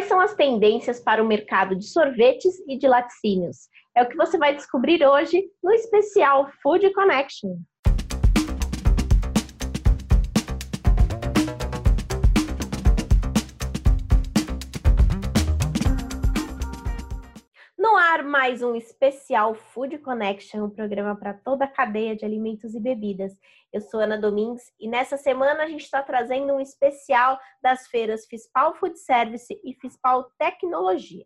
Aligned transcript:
Quais 0.00 0.08
são 0.08 0.18
as 0.18 0.34
tendências 0.34 0.98
para 0.98 1.22
o 1.22 1.26
mercado 1.26 1.76
de 1.76 1.84
sorvetes 1.84 2.54
e 2.66 2.78
de 2.78 2.88
laticínios? 2.88 3.68
É 3.94 4.02
o 4.02 4.08
que 4.08 4.16
você 4.16 4.38
vai 4.38 4.56
descobrir 4.56 5.06
hoje 5.06 5.44
no 5.62 5.70
especial 5.72 6.50
Food 6.62 6.90
Connection. 6.94 7.58
Mais 18.22 18.62
um 18.62 18.74
especial 18.74 19.54
Food 19.54 19.98
Connection, 19.98 20.64
um 20.64 20.70
programa 20.70 21.16
para 21.16 21.32
toda 21.32 21.64
a 21.64 21.68
cadeia 21.68 22.14
de 22.14 22.24
alimentos 22.24 22.74
e 22.74 22.80
bebidas. 22.80 23.32
Eu 23.72 23.80
sou 23.80 24.00
Ana 24.00 24.18
Domingues 24.18 24.72
e 24.78 24.88
nessa 24.88 25.16
semana 25.16 25.62
a 25.62 25.66
gente 25.66 25.84
está 25.84 26.02
trazendo 26.02 26.52
um 26.52 26.60
especial 26.60 27.38
das 27.62 27.86
feiras 27.86 28.26
Fispal 28.26 28.74
Food 28.74 28.98
Service 28.98 29.58
e 29.64 29.74
Fispal 29.74 30.30
Tecnologia. 30.38 31.24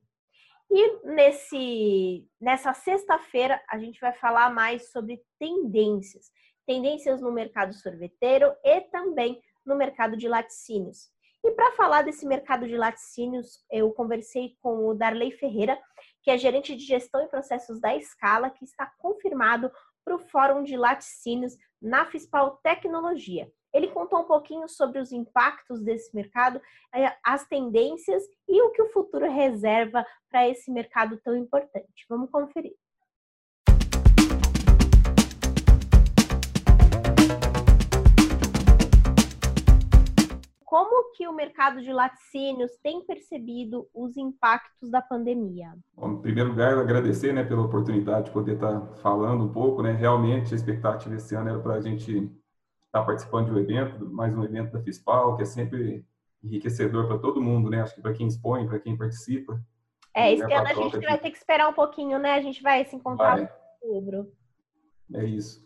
E 0.70 1.06
nesse, 1.06 2.28
nessa 2.40 2.72
sexta-feira 2.72 3.60
a 3.68 3.78
gente 3.78 4.00
vai 4.00 4.12
falar 4.12 4.50
mais 4.50 4.90
sobre 4.92 5.20
tendências. 5.38 6.30
Tendências 6.66 7.20
no 7.20 7.32
mercado 7.32 7.74
sorveteiro 7.74 8.52
e 8.64 8.80
também 8.82 9.40
no 9.66 9.74
mercado 9.74 10.16
de 10.16 10.28
laticínios. 10.28 11.12
E 11.44 11.50
para 11.50 11.72
falar 11.72 12.00
desse 12.00 12.24
mercado 12.26 12.66
de 12.66 12.74
laticínios, 12.74 13.62
eu 13.70 13.92
conversei 13.92 14.56
com 14.62 14.86
o 14.86 14.94
Darley 14.94 15.30
Ferreira, 15.32 15.78
que 16.24 16.30
é 16.30 16.38
gerente 16.38 16.74
de 16.74 16.82
gestão 16.82 17.22
e 17.22 17.28
processos 17.28 17.78
da 17.78 17.94
Escala, 17.94 18.48
que 18.48 18.64
está 18.64 18.90
confirmado 18.98 19.70
para 20.02 20.16
o 20.16 20.18
Fórum 20.18 20.64
de 20.64 20.74
Laticínios 20.74 21.54
na 21.80 22.06
Fispal 22.06 22.58
Tecnologia. 22.62 23.52
Ele 23.74 23.88
contou 23.88 24.20
um 24.20 24.24
pouquinho 24.24 24.66
sobre 24.68 25.00
os 25.00 25.12
impactos 25.12 25.82
desse 25.82 26.14
mercado, 26.14 26.60
eh, 26.94 27.14
as 27.22 27.46
tendências 27.46 28.22
e 28.48 28.62
o 28.62 28.70
que 28.70 28.80
o 28.80 28.90
futuro 28.90 29.30
reserva 29.30 30.06
para 30.30 30.48
esse 30.48 30.70
mercado 30.70 31.20
tão 31.22 31.36
importante. 31.36 32.06
Vamos 32.08 32.30
conferir. 32.30 32.74
Como 40.74 41.12
que 41.12 41.28
o 41.28 41.32
mercado 41.32 41.80
de 41.80 41.92
laticínios 41.92 42.72
tem 42.82 43.00
percebido 43.06 43.88
os 43.94 44.16
impactos 44.16 44.90
da 44.90 45.00
pandemia? 45.00 45.72
Bom, 45.94 46.14
em 46.14 46.20
primeiro 46.20 46.50
lugar, 46.50 46.76
agradecer 46.76 47.32
né, 47.32 47.44
pela 47.44 47.62
oportunidade 47.62 48.24
de 48.26 48.32
poder 48.32 48.56
estar 48.56 48.80
falando 48.96 49.44
um 49.44 49.52
pouco. 49.52 49.82
Né? 49.82 49.92
Realmente, 49.92 50.52
a 50.52 50.56
expectativa 50.56 51.14
esse 51.14 51.32
ano 51.36 51.50
era 51.50 51.60
para 51.60 51.74
a 51.74 51.80
gente 51.80 52.28
estar 52.86 53.04
participando 53.04 53.46
de 53.46 53.52
um 53.52 53.58
evento, 53.58 54.04
mais 54.10 54.36
um 54.36 54.42
evento 54.42 54.72
da 54.72 54.82
FISPAL, 54.82 55.36
que 55.36 55.42
é 55.44 55.46
sempre 55.46 56.04
enriquecedor 56.42 57.06
para 57.06 57.20
todo 57.20 57.40
mundo, 57.40 57.70
né? 57.70 57.80
Acho 57.80 57.94
que 57.94 58.02
para 58.02 58.12
quem 58.12 58.26
expõe, 58.26 58.66
para 58.66 58.80
quem 58.80 58.98
participa. 58.98 59.62
É, 60.12 60.32
esse 60.32 60.42
ano 60.42 60.66
a 60.66 60.74
gente 60.74 60.98
vai 60.98 61.18
ter 61.20 61.30
que 61.30 61.38
esperar 61.38 61.68
um 61.68 61.72
pouquinho, 61.72 62.18
né? 62.18 62.32
A 62.32 62.42
gente 62.42 62.60
vai 62.60 62.84
se 62.84 62.96
encontrar 62.96 63.36
vai. 63.36 63.44
em 63.44 63.48
outubro. 63.86 64.32
É 65.14 65.24
isso. 65.24 65.64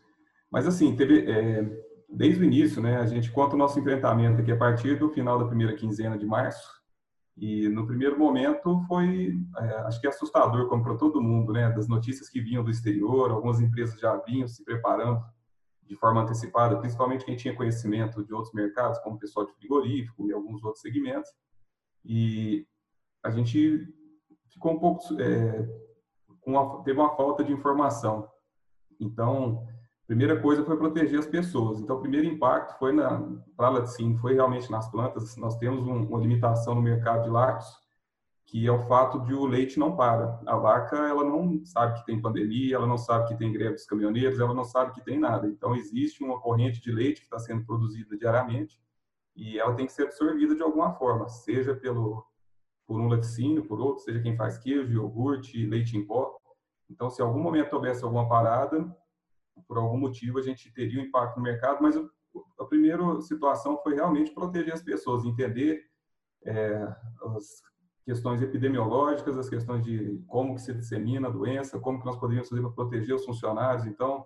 Mas 0.50 0.66
assim, 0.66 0.94
teve... 0.94 1.30
É 1.30 1.87
desde 2.08 2.42
o 2.42 2.44
início, 2.44 2.80
né, 2.80 2.96
a 2.96 3.06
gente 3.06 3.30
conta 3.30 3.54
o 3.54 3.58
nosso 3.58 3.78
enfrentamento 3.78 4.40
aqui 4.40 4.50
a 4.50 4.56
partir 4.56 4.98
do 4.98 5.10
final 5.10 5.38
da 5.38 5.46
primeira 5.46 5.74
quinzena 5.74 6.16
de 6.16 6.26
março. 6.26 6.78
E 7.36 7.68
no 7.68 7.86
primeiro 7.86 8.18
momento 8.18 8.82
foi, 8.88 9.38
é, 9.58 9.74
acho 9.80 10.00
que 10.00 10.08
assustador, 10.08 10.68
como 10.68 10.82
para 10.82 10.96
todo 10.96 11.22
mundo, 11.22 11.52
né, 11.52 11.70
das 11.70 11.86
notícias 11.86 12.28
que 12.28 12.40
vinham 12.40 12.64
do 12.64 12.70
exterior. 12.70 13.30
Algumas 13.30 13.60
empresas 13.60 13.98
já 14.00 14.16
vinham 14.16 14.48
se 14.48 14.64
preparando 14.64 15.22
de 15.84 15.94
forma 15.94 16.22
antecipada, 16.22 16.78
principalmente 16.78 17.24
quem 17.24 17.36
tinha 17.36 17.54
conhecimento 17.54 18.24
de 18.24 18.34
outros 18.34 18.52
mercados, 18.52 18.98
como 18.98 19.16
o 19.16 19.18
pessoal 19.18 19.46
de 19.46 19.52
frigorífico 19.54 20.28
e 20.28 20.32
alguns 20.32 20.62
outros 20.64 20.82
segmentos. 20.82 21.30
E 22.04 22.66
a 23.22 23.30
gente 23.30 23.86
ficou 24.48 24.72
um 24.72 24.78
pouco, 24.78 25.02
é, 25.20 25.68
uma, 26.44 26.82
teve 26.82 26.98
uma 26.98 27.14
falta 27.16 27.44
de 27.44 27.52
informação. 27.52 28.28
Então, 28.98 29.64
primeira 30.08 30.40
coisa 30.40 30.64
foi 30.64 30.76
proteger 30.76 31.18
as 31.18 31.26
pessoas. 31.26 31.78
Então, 31.78 31.96
o 31.96 32.00
primeiro 32.00 32.26
impacto 32.26 32.78
foi 32.78 32.92
na 32.92 33.22
laticínio, 33.58 34.16
foi 34.16 34.34
realmente 34.34 34.70
nas 34.70 34.90
plantas. 34.90 35.36
Nós 35.36 35.56
temos 35.58 35.86
um, 35.86 36.06
uma 36.06 36.18
limitação 36.18 36.74
no 36.74 36.80
mercado 36.80 37.24
de 37.24 37.30
lácteos, 37.30 37.70
que 38.46 38.66
é 38.66 38.72
o 38.72 38.82
fato 38.88 39.20
de 39.20 39.34
o 39.34 39.44
leite 39.44 39.78
não 39.78 39.94
para. 39.94 40.40
A 40.46 40.56
vaca, 40.56 40.96
ela 40.96 41.22
não 41.22 41.62
sabe 41.66 42.00
que 42.00 42.06
tem 42.06 42.22
pandemia, 42.22 42.76
ela 42.76 42.86
não 42.86 42.96
sabe 42.96 43.28
que 43.28 43.38
tem 43.38 43.52
greve 43.52 43.74
dos 43.74 43.84
caminhoneiros, 43.84 44.40
ela 44.40 44.54
não 44.54 44.64
sabe 44.64 44.94
que 44.94 45.04
tem 45.04 45.18
nada. 45.20 45.46
Então, 45.46 45.76
existe 45.76 46.24
uma 46.24 46.40
corrente 46.40 46.80
de 46.80 46.90
leite 46.90 47.20
que 47.20 47.26
está 47.26 47.38
sendo 47.38 47.66
produzida 47.66 48.16
diariamente 48.16 48.80
e 49.36 49.58
ela 49.58 49.74
tem 49.74 49.84
que 49.84 49.92
ser 49.92 50.04
absorvida 50.04 50.54
de 50.54 50.62
alguma 50.62 50.94
forma, 50.94 51.28
seja 51.28 51.74
pelo 51.74 52.26
por 52.86 52.98
um 52.98 53.08
laticínio, 53.08 53.66
por 53.66 53.78
outro, 53.78 54.02
seja 54.02 54.22
quem 54.22 54.34
faz 54.34 54.56
queijo, 54.56 54.90
iogurte, 54.90 55.66
leite 55.66 55.94
em 55.98 56.06
pó. 56.06 56.38
Então, 56.88 57.10
se 57.10 57.20
em 57.20 57.24
algum 57.26 57.38
momento 57.38 57.74
houvesse 57.74 58.02
alguma 58.02 58.26
parada, 58.26 58.90
por 59.66 59.78
algum 59.78 59.98
motivo 59.98 60.38
a 60.38 60.42
gente 60.42 60.72
teria 60.72 61.00
um 61.00 61.04
impacto 61.04 61.36
no 61.36 61.42
mercado, 61.42 61.82
mas 61.82 61.96
a 62.58 62.64
primeira 62.64 63.20
situação 63.22 63.78
foi 63.82 63.94
realmente 63.94 64.32
proteger 64.32 64.72
as 64.72 64.82
pessoas, 64.82 65.24
entender 65.24 65.84
é, 66.44 66.94
as 67.36 67.62
questões 68.04 68.40
epidemiológicas, 68.40 69.36
as 69.36 69.48
questões 69.48 69.84
de 69.84 70.22
como 70.26 70.54
que 70.54 70.62
se 70.62 70.72
dissemina 70.72 71.28
a 71.28 71.30
doença, 71.30 71.78
como 71.78 71.98
que 71.98 72.06
nós 72.06 72.16
poderíamos 72.16 72.48
fazer 72.48 72.62
para 72.62 72.70
proteger 72.70 73.14
os 73.14 73.24
funcionários. 73.24 73.86
Então, 73.86 74.24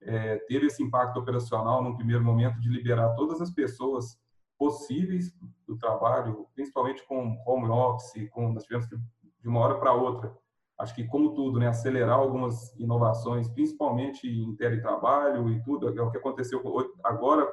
é, 0.00 0.38
teve 0.48 0.66
esse 0.66 0.82
impacto 0.82 1.18
operacional 1.18 1.82
num 1.82 1.94
primeiro 1.94 2.24
momento 2.24 2.60
de 2.60 2.68
liberar 2.68 3.14
todas 3.14 3.40
as 3.40 3.50
pessoas 3.50 4.18
possíveis 4.58 5.32
do 5.66 5.76
trabalho, 5.76 6.46
principalmente 6.54 7.06
com 7.06 7.40
home 7.46 7.68
office, 7.68 8.28
com 8.30 8.52
nós 8.52 8.64
tivemos 8.64 8.86
que 8.86 8.96
de 8.96 9.48
uma 9.48 9.60
hora 9.60 9.78
para 9.78 9.92
outra 9.92 10.36
acho 10.82 10.94
que 10.96 11.06
como 11.06 11.32
tudo, 11.32 11.60
né, 11.60 11.68
acelerar 11.68 12.18
algumas 12.18 12.74
inovações, 12.78 13.48
principalmente 13.48 14.28
em 14.28 14.54
teletrabalho 14.56 15.48
e 15.48 15.62
tudo, 15.62 15.88
é 15.96 16.02
o 16.02 16.10
que 16.10 16.18
aconteceu 16.18 16.60
agora 17.04 17.48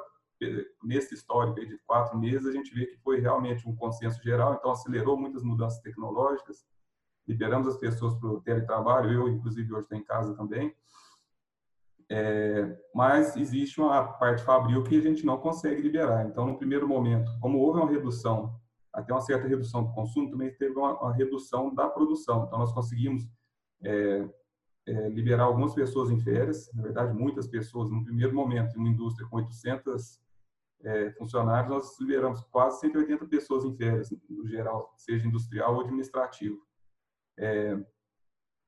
nesse 0.84 1.14
histórico 1.14 1.60
de 1.60 1.78
quatro 1.86 2.18
meses, 2.18 2.48
a 2.48 2.52
gente 2.52 2.74
vê 2.74 2.88
que 2.88 2.98
foi 2.98 3.20
realmente 3.20 3.68
um 3.68 3.76
consenso 3.76 4.22
geral, 4.24 4.56
então 4.56 4.72
acelerou 4.72 5.16
muitas 5.16 5.44
mudanças 5.44 5.80
tecnológicas, 5.82 6.66
liberamos 7.28 7.68
as 7.68 7.78
pessoas 7.78 8.16
para 8.16 8.30
o 8.30 8.42
teletrabalho, 8.42 9.12
eu 9.12 9.28
inclusive 9.30 9.72
hoje 9.72 9.84
estou 9.84 9.98
em 9.98 10.04
casa 10.04 10.34
também, 10.36 10.74
é, 12.10 12.76
mas 12.96 13.36
existe 13.38 13.80
uma 13.80 14.04
parte 14.14 14.42
fabril 14.42 14.84
que 14.84 14.98
a 14.98 15.02
gente 15.02 15.24
não 15.24 15.38
consegue 15.38 15.80
liberar. 15.80 16.26
Então, 16.26 16.48
no 16.48 16.58
primeiro 16.58 16.88
momento, 16.88 17.32
como 17.40 17.60
houve 17.60 17.80
uma 17.80 17.92
redução 17.92 18.60
até 18.94 19.14
uma 19.14 19.22
certa 19.22 19.48
redução 19.48 19.84
do 19.84 19.94
consumo, 19.94 20.32
também 20.32 20.54
teve 20.56 20.76
uma, 20.76 21.00
uma 21.00 21.14
redução 21.14 21.74
da 21.74 21.88
produção. 21.88 22.46
Então, 22.46 22.60
nós 22.60 22.74
conseguimos 22.74 23.28
é, 23.84 24.28
é, 24.88 25.10
liberar 25.10 25.44
algumas 25.44 25.74
pessoas 25.74 26.10
em 26.10 26.20
férias, 26.20 26.72
na 26.74 26.82
verdade, 26.82 27.14
muitas 27.14 27.48
pessoas. 27.48 27.90
No 27.92 28.04
primeiro 28.04 28.34
momento, 28.34 28.76
em 28.76 28.80
uma 28.80 28.90
indústria 28.90 29.28
com 29.28 29.38
800 29.38 30.20
é, 30.82 31.12
funcionários, 31.12 31.70
nós 31.70 32.00
liberamos 32.00 32.42
quase 32.52 32.80
180 32.80 33.26
pessoas 33.28 33.64
em 33.64 33.76
férias, 33.76 34.10
no 34.30 34.48
geral, 34.48 34.94
seja 34.98 35.28
industrial 35.28 35.76
ou 35.76 35.82
administrativo. 35.82 36.60
É, 37.38 37.78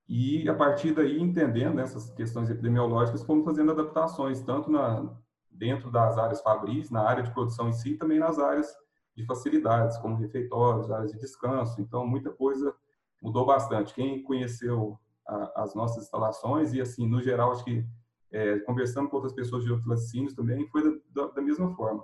e, 0.08 0.48
a 0.48 0.54
partir 0.54 0.92
daí, 0.92 1.20
entendendo 1.20 1.80
essas 1.80 2.10
questões 2.10 2.50
epidemiológicas, 2.50 3.24
fomos 3.24 3.44
fazendo 3.44 3.72
adaptações, 3.72 4.40
tanto 4.42 4.70
na, 4.70 5.10
dentro 5.50 5.90
das 5.90 6.18
áreas 6.18 6.42
fabris, 6.42 6.90
na 6.90 7.02
área 7.02 7.22
de 7.22 7.32
produção 7.32 7.68
em 7.68 7.72
si, 7.72 7.94
também 7.94 8.18
nas 8.18 8.38
áreas 8.38 8.72
de 9.14 9.24
facilidades, 9.26 9.98
como 9.98 10.16
refeitórios, 10.16 10.90
áreas 10.90 11.12
de 11.12 11.18
descanso. 11.18 11.80
Então, 11.80 12.06
muita 12.06 12.30
coisa 12.30 12.74
mudou 13.20 13.44
bastante. 13.46 13.94
Quem 13.94 14.22
conheceu 14.22 14.98
a, 15.26 15.62
as 15.62 15.74
nossas 15.74 16.04
instalações, 16.04 16.72
e 16.72 16.80
assim, 16.80 17.06
no 17.06 17.20
geral, 17.22 17.52
acho 17.52 17.64
que 17.64 17.86
é, 18.32 18.58
conversando 18.60 19.08
com 19.08 19.16
outras 19.16 19.34
pessoas 19.34 19.64
de 19.64 19.70
outros 19.70 19.88
laticínios 19.88 20.34
também, 20.34 20.66
foi 20.68 21.00
da, 21.10 21.26
da 21.28 21.42
mesma 21.42 21.74
forma. 21.76 22.02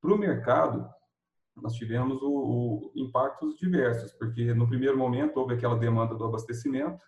Para 0.00 0.12
o 0.12 0.18
mercado, 0.18 0.86
nós 1.56 1.74
tivemos 1.74 2.20
o, 2.22 2.30
o, 2.30 2.92
impactos 2.94 3.56
diversos, 3.56 4.12
porque 4.12 4.52
no 4.52 4.68
primeiro 4.68 4.98
momento 4.98 5.38
houve 5.38 5.54
aquela 5.54 5.76
demanda 5.76 6.14
do 6.14 6.24
abastecimento, 6.24 7.04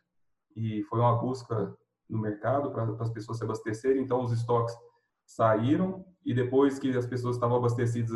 e 0.54 0.82
foi 0.84 1.00
uma 1.00 1.16
busca 1.16 1.76
no 2.08 2.18
mercado 2.18 2.70
para 2.70 2.84
as 3.00 3.10
pessoas 3.10 3.38
se 3.38 3.44
abastecerem, 3.44 4.02
então 4.02 4.22
os 4.22 4.32
estoques 4.32 4.74
saíram 5.26 6.04
e 6.24 6.32
depois 6.32 6.78
que 6.78 6.90
as 6.96 7.06
pessoas 7.06 7.36
estavam 7.36 7.56
abastecidas 7.56 8.10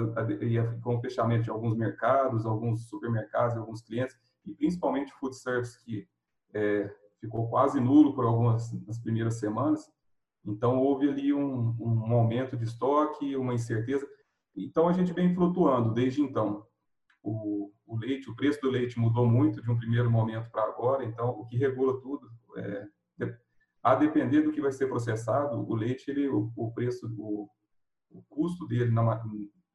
com 0.82 0.96
o 0.96 1.00
fechamento 1.00 1.44
de 1.44 1.50
alguns 1.50 1.76
mercados, 1.76 2.46
alguns 2.46 2.88
supermercados, 2.88 3.56
alguns 3.56 3.82
clientes 3.82 4.16
e 4.46 4.54
principalmente 4.54 5.12
food 5.14 5.36
service 5.36 5.78
que 5.84 6.08
é, 6.54 6.92
ficou 7.20 7.48
quase 7.48 7.80
nulo 7.80 8.14
por 8.14 8.24
algumas 8.24 8.72
nas 8.86 8.98
primeiras 8.98 9.34
semanas. 9.34 9.90
Então 10.44 10.78
houve 10.78 11.08
ali 11.08 11.32
um, 11.32 11.76
um 11.78 12.12
aumento 12.12 12.56
de 12.56 12.64
estoque, 12.64 13.36
uma 13.36 13.54
incerteza. 13.54 14.08
Então 14.56 14.88
a 14.88 14.92
gente 14.92 15.12
vem 15.12 15.34
flutuando 15.34 15.92
desde 15.92 16.22
então. 16.22 16.66
O, 17.22 17.70
o 17.86 17.96
leite, 17.96 18.30
o 18.30 18.34
preço 18.34 18.60
do 18.62 18.70
leite 18.70 18.98
mudou 18.98 19.26
muito 19.26 19.60
de 19.60 19.70
um 19.70 19.76
primeiro 19.76 20.10
momento 20.10 20.50
para 20.50 20.64
agora. 20.64 21.04
Então 21.04 21.28
o 21.30 21.46
que 21.46 21.56
regula 21.56 22.00
tudo 22.00 22.28
é, 22.56 22.88
a 23.82 23.94
depender 23.94 24.42
do 24.42 24.52
que 24.52 24.60
vai 24.60 24.72
ser 24.72 24.86
processado, 24.86 25.56
o 25.56 25.74
leite, 25.74 26.10
ele, 26.10 26.28
o, 26.28 26.52
o 26.56 26.72
preço, 26.72 27.06
o, 27.18 27.48
o, 28.10 28.22
custo 28.28 28.66
dele 28.66 28.90
na, 28.90 29.22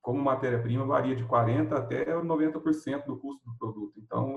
como 0.01 0.23
matéria-prima 0.23 0.85
varia 0.85 1.15
de 1.15 1.25
40% 1.25 1.71
até 1.71 2.05
90% 2.13 3.05
do 3.05 3.17
custo 3.17 3.43
do 3.45 3.57
produto. 3.57 3.93
Então, 3.97 4.35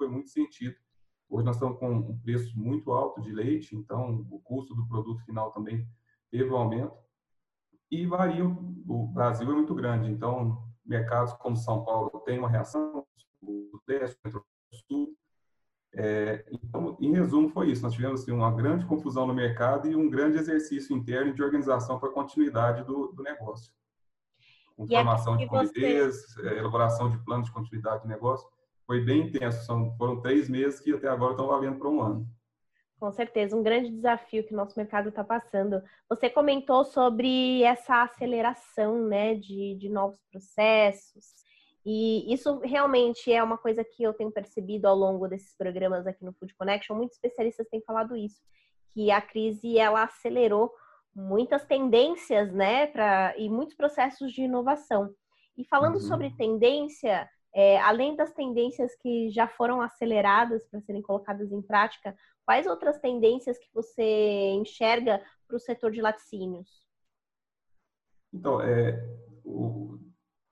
muito 0.00 0.30
sentido. 0.30 0.74
Hoje 1.28 1.44
nós 1.44 1.56
estamos 1.56 1.78
com 1.78 1.90
um 1.90 2.18
preço 2.18 2.58
muito 2.58 2.92
alto 2.92 3.20
de 3.20 3.32
leite, 3.32 3.74
então 3.74 4.26
o 4.30 4.40
custo 4.40 4.74
do 4.74 4.86
produto 4.86 5.24
final 5.24 5.50
também 5.52 5.86
teve 6.30 6.50
um 6.50 6.56
aumento. 6.56 6.94
E 7.90 8.06
varia, 8.06 8.44
o 8.44 9.06
Brasil 9.08 9.50
é 9.50 9.54
muito 9.54 9.74
grande, 9.74 10.10
então 10.10 10.62
mercados 10.84 11.32
como 11.34 11.56
São 11.56 11.84
Paulo 11.84 12.10
tem 12.20 12.38
uma 12.38 12.48
reação, 12.48 13.06
o 13.40 13.68
Sudeste, 13.70 14.18
o 14.24 14.76
Sul. 14.76 15.16
É, 15.96 16.44
então, 16.50 16.96
em 17.00 17.12
resumo, 17.12 17.48
foi 17.48 17.70
isso. 17.70 17.82
Nós 17.82 17.92
tivemos 17.92 18.22
assim, 18.22 18.32
uma 18.32 18.50
grande 18.50 18.84
confusão 18.84 19.26
no 19.26 19.34
mercado 19.34 19.88
e 19.88 19.94
um 19.94 20.10
grande 20.10 20.38
exercício 20.38 20.96
interno 20.96 21.32
de 21.32 21.42
organização 21.42 21.98
para 21.98 22.08
a 22.08 22.12
continuidade 22.12 22.84
do, 22.84 23.12
do 23.12 23.22
negócio. 23.22 23.72
Com 24.76 24.88
formação 24.88 25.36
de 25.36 25.46
comitês, 25.46 26.32
você... 26.32 26.48
É, 26.48 26.58
elaboração 26.58 27.08
de 27.08 27.18
planos 27.24 27.46
de 27.46 27.52
continuidade 27.52 28.02
do 28.02 28.08
negócio. 28.08 28.48
Foi 28.86 29.00
bem 29.00 29.28
intenso. 29.28 29.64
São, 29.64 29.96
foram 29.96 30.20
três 30.20 30.48
meses 30.48 30.80
que 30.80 30.92
até 30.92 31.08
agora 31.08 31.32
estão 31.32 31.46
valendo 31.46 31.78
para 31.78 31.88
um 31.88 32.02
ano. 32.02 32.28
Com 32.98 33.12
certeza, 33.12 33.56
um 33.56 33.62
grande 33.62 33.90
desafio 33.90 34.44
que 34.44 34.54
o 34.54 34.56
nosso 34.56 34.78
mercado 34.78 35.10
está 35.10 35.22
passando. 35.22 35.82
Você 36.08 36.28
comentou 36.28 36.84
sobre 36.84 37.62
essa 37.62 38.02
aceleração 38.02 39.06
né, 39.06 39.34
de, 39.34 39.76
de 39.76 39.88
novos 39.88 40.18
processos, 40.30 41.43
e 41.84 42.32
isso 42.32 42.58
realmente 42.60 43.30
é 43.30 43.42
uma 43.42 43.58
coisa 43.58 43.84
que 43.84 44.02
eu 44.02 44.14
tenho 44.14 44.30
percebido 44.30 44.86
ao 44.86 44.96
longo 44.96 45.28
desses 45.28 45.54
programas 45.56 46.06
aqui 46.06 46.24
no 46.24 46.32
Food 46.32 46.54
Connection. 46.54 46.96
Muitos 46.96 47.16
especialistas 47.16 47.68
têm 47.68 47.82
falado 47.82 48.16
isso, 48.16 48.40
que 48.92 49.10
a 49.10 49.20
crise 49.20 49.78
ela 49.78 50.04
acelerou 50.04 50.72
muitas 51.14 51.64
tendências, 51.64 52.52
né, 52.52 52.86
pra, 52.86 53.34
e 53.36 53.48
muitos 53.48 53.74
processos 53.74 54.32
de 54.32 54.42
inovação. 54.42 55.14
E 55.56 55.64
falando 55.64 55.96
uhum. 55.96 56.00
sobre 56.00 56.30
tendência, 56.30 57.28
é, 57.54 57.78
além 57.80 58.16
das 58.16 58.32
tendências 58.32 58.96
que 58.96 59.30
já 59.30 59.46
foram 59.46 59.80
aceleradas 59.80 60.66
para 60.66 60.80
serem 60.80 61.02
colocadas 61.02 61.52
em 61.52 61.62
prática, 61.62 62.16
quais 62.44 62.66
outras 62.66 62.98
tendências 62.98 63.58
que 63.58 63.68
você 63.72 64.50
enxerga 64.54 65.22
para 65.46 65.56
o 65.56 65.60
setor 65.60 65.92
de 65.92 66.00
laticínios? 66.00 66.82
Então, 68.32 68.60
é, 68.60 69.00
o, 69.44 70.00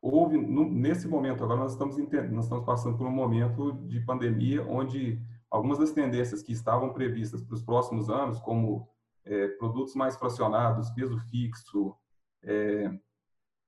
houve, 0.03 0.37
no, 0.37 0.69
nesse 0.69 1.07
momento, 1.07 1.45
agora 1.45 1.61
nós 1.61 1.73
estamos, 1.73 1.97
nós 1.97 2.45
estamos 2.45 2.67
passando 2.67 2.99
por 2.99 3.07
um 3.07 3.13
momento 3.13 3.73
de 3.87 4.01
pandemia 4.01 4.67
onde 4.69 5.23
algumas 5.49 5.79
das 5.79 5.93
tendências 5.93 6.43
que 6.43 6.53
estavam 6.53 6.93
previstas 6.93 7.41
para 7.41 7.55
os 7.55 7.63
próximos 7.63 8.11
anos, 8.11 8.41
como 8.41 8.89
é, 9.25 9.49
produtos 9.49 9.95
mais 9.95 10.17
fracionados, 10.17 10.91
peso 10.91 11.17
fixo, 11.31 11.95
é, 12.43 12.91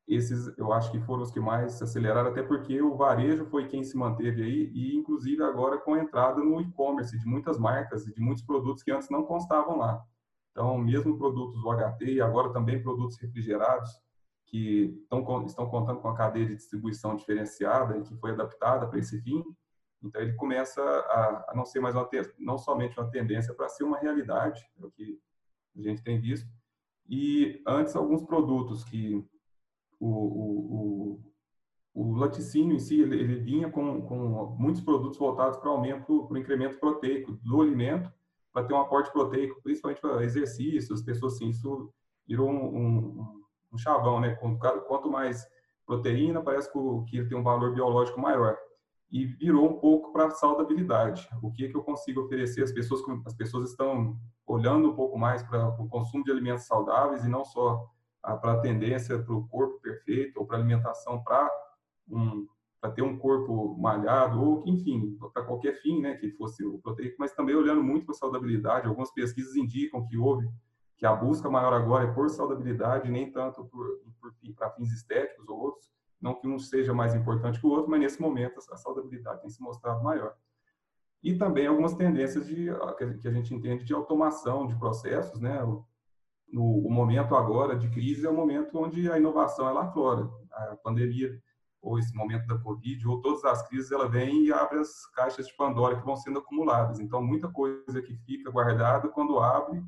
esses 0.08 0.52
eu 0.58 0.72
acho 0.72 0.90
que 0.90 1.00
foram 1.00 1.22
os 1.22 1.30
que 1.30 1.40
mais 1.40 1.74
se 1.74 1.84
aceleraram, 1.84 2.30
até 2.30 2.42
porque 2.42 2.82
o 2.82 2.96
varejo 2.96 3.46
foi 3.46 3.68
quem 3.68 3.84
se 3.84 3.96
manteve 3.96 4.42
aí, 4.42 4.70
e 4.74 4.96
inclusive 4.96 5.42
agora 5.42 5.78
com 5.78 5.94
a 5.94 6.00
entrada 6.00 6.42
no 6.42 6.60
e-commerce 6.60 7.16
de 7.16 7.26
muitas 7.26 7.58
marcas 7.58 8.06
e 8.06 8.12
de 8.12 8.20
muitos 8.20 8.42
produtos 8.42 8.82
que 8.82 8.90
antes 8.90 9.08
não 9.08 9.22
constavam 9.22 9.78
lá. 9.78 10.04
Então, 10.50 10.76
mesmo 10.78 11.16
produtos 11.16 11.62
UHT 11.64 12.04
e 12.04 12.20
agora 12.20 12.52
também 12.52 12.82
produtos 12.82 13.18
refrigerados, 13.18 13.90
que 14.54 15.00
estão, 15.02 15.44
estão 15.46 15.68
contando 15.68 16.00
com 16.00 16.08
a 16.08 16.14
cadeia 16.14 16.46
de 16.46 16.54
distribuição 16.54 17.16
diferenciada 17.16 18.00
que 18.02 18.14
foi 18.18 18.30
adaptada 18.30 18.86
para 18.86 19.00
esse 19.00 19.20
fim, 19.20 19.42
então 20.00 20.22
ele 20.22 20.34
começa 20.34 20.80
a, 20.80 21.46
a 21.48 21.52
não 21.56 21.64
ser 21.64 21.80
mais 21.80 21.96
uma, 21.96 22.08
não 22.38 22.56
somente 22.56 22.96
uma 22.96 23.10
tendência 23.10 23.52
para 23.52 23.68
ser 23.68 23.82
uma 23.82 23.98
realidade, 23.98 24.64
é 24.80 24.86
o 24.86 24.92
que 24.92 25.18
a 25.76 25.82
gente 25.82 26.04
tem 26.04 26.20
visto. 26.20 26.48
E 27.08 27.60
antes 27.66 27.96
alguns 27.96 28.22
produtos 28.22 28.84
que 28.84 29.26
o, 29.98 30.06
o, 30.06 31.18
o, 31.92 32.12
o 32.12 32.14
laticínio 32.14 32.76
em 32.76 32.78
si, 32.78 33.00
ele, 33.00 33.18
ele 33.18 33.34
vinha 33.40 33.68
com, 33.68 34.02
com 34.02 34.56
muitos 34.56 34.82
produtos 34.82 35.18
voltados 35.18 35.58
para 35.58 35.68
aumento, 35.68 36.28
para 36.28 36.34
o 36.34 36.38
incremento 36.38 36.78
proteico 36.78 37.32
do 37.42 37.60
alimento, 37.60 38.08
para 38.52 38.64
ter 38.64 38.72
um 38.72 38.80
aporte 38.80 39.10
proteico, 39.10 39.60
principalmente 39.64 40.00
para 40.00 40.22
exercícios, 40.22 41.02
pessoas 41.02 41.34
assim, 41.34 41.48
isso 41.48 41.92
virou 42.24 42.48
um, 42.48 42.76
um, 42.76 43.43
um 43.74 43.78
chavão, 43.78 44.20
né? 44.20 44.34
Quanto 44.34 45.10
mais 45.10 45.46
proteína, 45.86 46.42
parece 46.42 46.70
que 46.72 47.18
ele 47.18 47.28
tem 47.28 47.36
um 47.36 47.42
valor 47.42 47.74
biológico 47.74 48.20
maior. 48.20 48.56
E 49.10 49.26
virou 49.26 49.68
um 49.68 49.78
pouco 49.78 50.12
para 50.12 50.26
a 50.26 50.30
saudabilidade. 50.30 51.28
O 51.42 51.52
que, 51.52 51.68
que 51.68 51.76
eu 51.76 51.82
consigo 51.82 52.22
oferecer? 52.22 52.62
As 52.62 52.72
pessoas, 52.72 53.02
as 53.26 53.34
pessoas 53.34 53.70
estão 53.70 54.16
olhando 54.46 54.90
um 54.90 54.94
pouco 54.94 55.18
mais 55.18 55.42
para 55.42 55.68
o 55.80 55.88
consumo 55.88 56.24
de 56.24 56.30
alimentos 56.30 56.66
saudáveis 56.66 57.24
e 57.24 57.28
não 57.28 57.44
só 57.44 57.88
para 58.22 58.52
a 58.52 58.60
tendência 58.60 59.18
para 59.18 59.34
o 59.34 59.46
corpo 59.48 59.80
perfeito 59.80 60.38
ou 60.38 60.46
para 60.46 60.56
alimentação 60.56 61.22
para 61.22 61.50
um, 62.08 62.46
para 62.80 62.90
ter 62.90 63.02
um 63.02 63.18
corpo 63.18 63.76
malhado 63.78 64.42
ou 64.42 64.62
enfim 64.66 65.18
para 65.32 65.44
qualquer 65.44 65.74
fim 65.82 66.00
né 66.00 66.14
que 66.14 66.30
fosse 66.30 66.64
o 66.64 66.78
proteico 66.78 67.16
mas 67.18 67.34
também 67.34 67.54
olhando 67.54 67.82
muito 67.82 68.06
para 68.06 68.14
a 68.14 68.18
saudabilidade 68.18 68.86
algumas 68.86 69.12
pesquisas 69.12 69.56
indicam 69.56 70.06
que 70.06 70.16
houve 70.16 70.48
que 70.96 71.06
a 71.06 71.14
busca 71.14 71.50
maior 71.50 71.72
agora 71.72 72.04
é 72.04 72.12
por 72.12 72.28
saudabilidade 72.30 73.10
nem 73.10 73.30
tanto 73.30 73.68
para 74.56 74.70
fins 74.70 74.92
estéticos 74.92 75.48
ou 75.48 75.58
outros 75.58 75.92
não 76.20 76.34
que 76.34 76.46
um 76.46 76.58
seja 76.58 76.94
mais 76.94 77.14
importante 77.14 77.60
que 77.60 77.66
o 77.66 77.70
outro 77.70 77.90
mas 77.90 78.00
nesse 78.00 78.20
momento 78.20 78.60
a 78.70 78.76
saudabilidade 78.76 79.40
tem 79.40 79.50
se 79.50 79.60
mostrado 79.60 80.02
maior 80.02 80.34
e 81.22 81.36
também 81.36 81.66
algumas 81.66 81.94
tendências 81.94 82.46
de 82.46 82.68
que 83.20 83.28
a 83.28 83.32
gente 83.32 83.54
entende 83.54 83.84
de 83.84 83.94
automação 83.94 84.66
de 84.66 84.76
processos 84.76 85.40
né 85.40 85.60
no 86.54 86.84
o 86.86 86.90
momento 86.90 87.34
agora 87.34 87.76
de 87.76 87.88
crise 87.90 88.26
é 88.26 88.30
o 88.30 88.34
momento 88.34 88.78
onde 88.78 89.10
a 89.10 89.18
inovação 89.18 89.68
ela 89.68 89.84
aflora. 89.84 90.30
A 90.52 90.76
pandemia 90.76 91.36
ou 91.82 91.98
esse 91.98 92.14
momento 92.14 92.46
da 92.46 92.56
Covid 92.58 93.06
ou 93.06 93.20
todas 93.20 93.44
as 93.44 93.66
crises 93.68 93.90
ela 93.92 94.08
vem 94.08 94.44
e 94.46 94.52
abre 94.52 94.78
as 94.78 95.04
caixas 95.06 95.46
de 95.46 95.56
Pandora 95.56 95.98
que 95.98 96.04
vão 96.04 96.16
sendo 96.16 96.38
acumuladas. 96.38 97.00
Então 97.00 97.22
muita 97.22 97.48
coisa 97.48 98.00
que 98.00 98.16
fica 98.18 98.50
guardada 98.50 99.08
quando 99.08 99.38
abre 99.38 99.82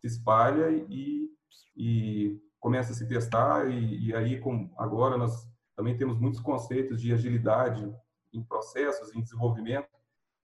se 0.00 0.06
espalha 0.06 0.70
e, 0.70 1.28
e 1.76 2.40
começa 2.60 2.92
a 2.92 2.94
se 2.94 3.06
testar 3.06 3.70
e, 3.70 4.08
e 4.08 4.14
aí 4.14 4.40
com 4.40 4.70
agora 4.76 5.16
nós 5.16 5.48
também 5.76 5.96
temos 5.96 6.18
muitos 6.18 6.40
conceitos 6.40 7.00
de 7.00 7.12
agilidade 7.12 7.88
em 8.32 8.42
processos, 8.42 9.14
em 9.14 9.22
desenvolvimento 9.22 9.88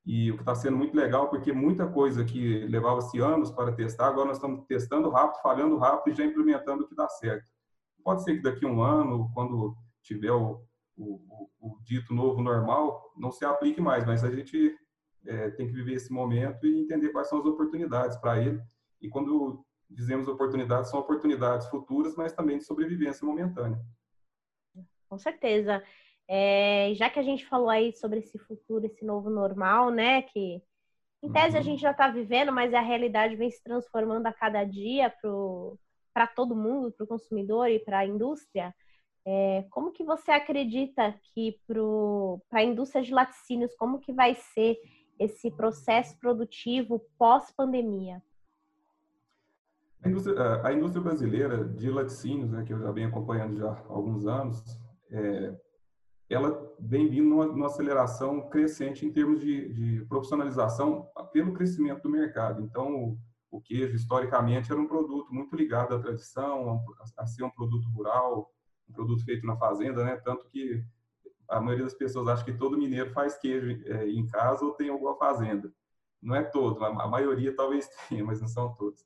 e 0.06 0.30
o 0.30 0.34
que 0.34 0.42
está 0.42 0.54
sendo 0.54 0.76
muito 0.76 0.94
legal, 0.94 1.30
porque 1.30 1.52
muita 1.52 1.86
coisa 1.86 2.24
que 2.24 2.66
levava-se 2.66 3.18
anos 3.18 3.50
para 3.50 3.72
testar, 3.72 4.08
agora 4.08 4.28
nós 4.28 4.36
estamos 4.36 4.64
testando 4.66 5.08
rápido, 5.08 5.40
falhando 5.40 5.78
rápido 5.78 6.12
e 6.12 6.16
já 6.16 6.24
implementando 6.24 6.84
o 6.84 6.88
que 6.88 6.94
dá 6.94 7.08
certo. 7.08 7.50
Pode 8.04 8.22
ser 8.22 8.36
que 8.36 8.42
daqui 8.42 8.66
a 8.66 8.68
um 8.68 8.82
ano, 8.82 9.30
quando 9.32 9.74
tiver 10.02 10.30
o, 10.30 10.62
o, 10.94 11.48
o 11.58 11.78
dito 11.82 12.14
novo 12.14 12.42
normal, 12.42 13.12
não 13.16 13.32
se 13.32 13.46
aplique 13.46 13.80
mais, 13.80 14.04
mas 14.04 14.22
a 14.22 14.30
gente 14.30 14.76
é, 15.26 15.50
tem 15.52 15.66
que 15.66 15.72
viver 15.72 15.94
esse 15.94 16.12
momento 16.12 16.66
e 16.66 16.82
entender 16.82 17.08
quais 17.08 17.28
são 17.28 17.38
as 17.38 17.46
oportunidades 17.46 18.18
para 18.18 18.42
ele. 18.42 18.60
E 19.04 19.08
quando 19.10 19.62
dizemos 19.90 20.26
oportunidades, 20.28 20.90
são 20.90 20.98
oportunidades 20.98 21.68
futuras, 21.68 22.16
mas 22.16 22.32
também 22.32 22.56
de 22.56 22.64
sobrevivência 22.64 23.26
momentânea. 23.26 23.78
Com 25.10 25.18
certeza. 25.18 25.84
É, 26.26 26.90
já 26.94 27.10
que 27.10 27.18
a 27.18 27.22
gente 27.22 27.44
falou 27.44 27.68
aí 27.68 27.92
sobre 27.92 28.20
esse 28.20 28.38
futuro, 28.38 28.86
esse 28.86 29.04
novo 29.04 29.28
normal, 29.28 29.90
né? 29.90 30.22
Que 30.22 30.62
em 31.22 31.30
tese 31.30 31.54
a 31.54 31.60
uhum. 31.60 31.64
gente 31.64 31.82
já 31.82 31.90
está 31.90 32.08
vivendo, 32.08 32.50
mas 32.50 32.72
a 32.72 32.80
realidade 32.80 33.36
vem 33.36 33.50
se 33.50 33.62
transformando 33.62 34.26
a 34.26 34.32
cada 34.32 34.64
dia 34.64 35.12
para 36.14 36.26
todo 36.26 36.56
mundo, 36.56 36.90
para 36.90 37.04
o 37.04 37.06
consumidor 37.06 37.68
e 37.68 37.78
para 37.78 37.98
a 37.98 38.06
indústria. 38.06 38.74
É, 39.26 39.66
como 39.68 39.92
que 39.92 40.02
você 40.02 40.30
acredita 40.30 41.14
que 41.34 41.60
para 42.48 42.60
a 42.60 42.64
indústria 42.64 43.02
de 43.02 43.12
laticínios, 43.12 43.74
como 43.74 43.98
que 43.98 44.14
vai 44.14 44.34
ser 44.34 44.78
esse 45.18 45.50
processo 45.50 46.18
produtivo 46.18 47.00
pós-pandemia? 47.18 48.22
A 50.04 50.08
indústria, 50.08 50.62
a 50.62 50.72
indústria, 50.72 51.02
brasileira 51.02 51.64
de 51.64 51.90
laticínios, 51.90 52.50
né, 52.50 52.62
que 52.62 52.74
eu 52.74 52.78
já 52.78 52.92
venho 52.92 53.08
acompanhando 53.08 53.56
já 53.56 53.70
há 53.70 53.86
alguns 53.88 54.26
anos, 54.26 54.62
é, 55.10 55.56
ela 56.28 56.74
vem 56.78 57.08
vindo 57.08 57.30
numa, 57.30 57.46
numa 57.46 57.66
aceleração 57.66 58.48
crescente 58.50 59.06
em 59.06 59.10
termos 59.10 59.40
de, 59.40 59.72
de, 59.72 60.04
profissionalização 60.04 61.08
pelo 61.32 61.54
crescimento 61.54 62.02
do 62.02 62.10
mercado. 62.10 62.62
Então, 62.62 62.94
o, 62.94 63.18
o, 63.50 63.60
queijo, 63.62 63.94
historicamente, 63.94 64.70
era 64.70 64.78
um 64.78 64.86
produto 64.86 65.32
muito 65.32 65.56
ligado 65.56 65.94
à 65.94 65.98
tradição, 65.98 66.84
a, 67.00 67.22
a, 67.22 67.26
ser 67.26 67.42
um 67.42 67.50
produto 67.50 67.88
rural, 67.88 68.52
um 68.86 68.92
produto 68.92 69.24
feito 69.24 69.46
na 69.46 69.56
fazenda, 69.56 70.04
né? 70.04 70.16
Tanto 70.16 70.46
que 70.50 70.84
a 71.48 71.60
maioria 71.62 71.84
das 71.84 71.94
pessoas 71.94 72.28
acha 72.28 72.44
que 72.44 72.52
todo 72.52 72.76
mineiro 72.76 73.10
faz 73.12 73.38
queijo 73.38 73.82
é, 73.86 74.06
em 74.06 74.26
casa 74.26 74.66
ou 74.66 74.72
tem 74.72 74.90
alguma 74.90 75.16
fazenda. 75.16 75.72
Não 76.20 76.34
é 76.34 76.42
todo, 76.42 76.84
a, 76.84 76.88
a 76.88 77.08
maioria 77.08 77.56
talvez 77.56 77.88
tenha, 78.08 78.22
mas 78.22 78.40
não 78.40 78.48
são 78.48 78.74
todos. 78.74 79.02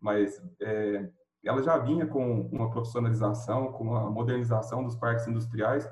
Mas 0.00 0.42
é, 0.60 1.10
ela 1.44 1.62
já 1.62 1.78
vinha 1.78 2.06
com 2.06 2.42
uma 2.52 2.70
profissionalização, 2.70 3.72
com 3.72 3.84
uma 3.84 4.10
modernização 4.10 4.84
dos 4.84 4.96
parques 4.96 5.26
industriais, 5.26 5.88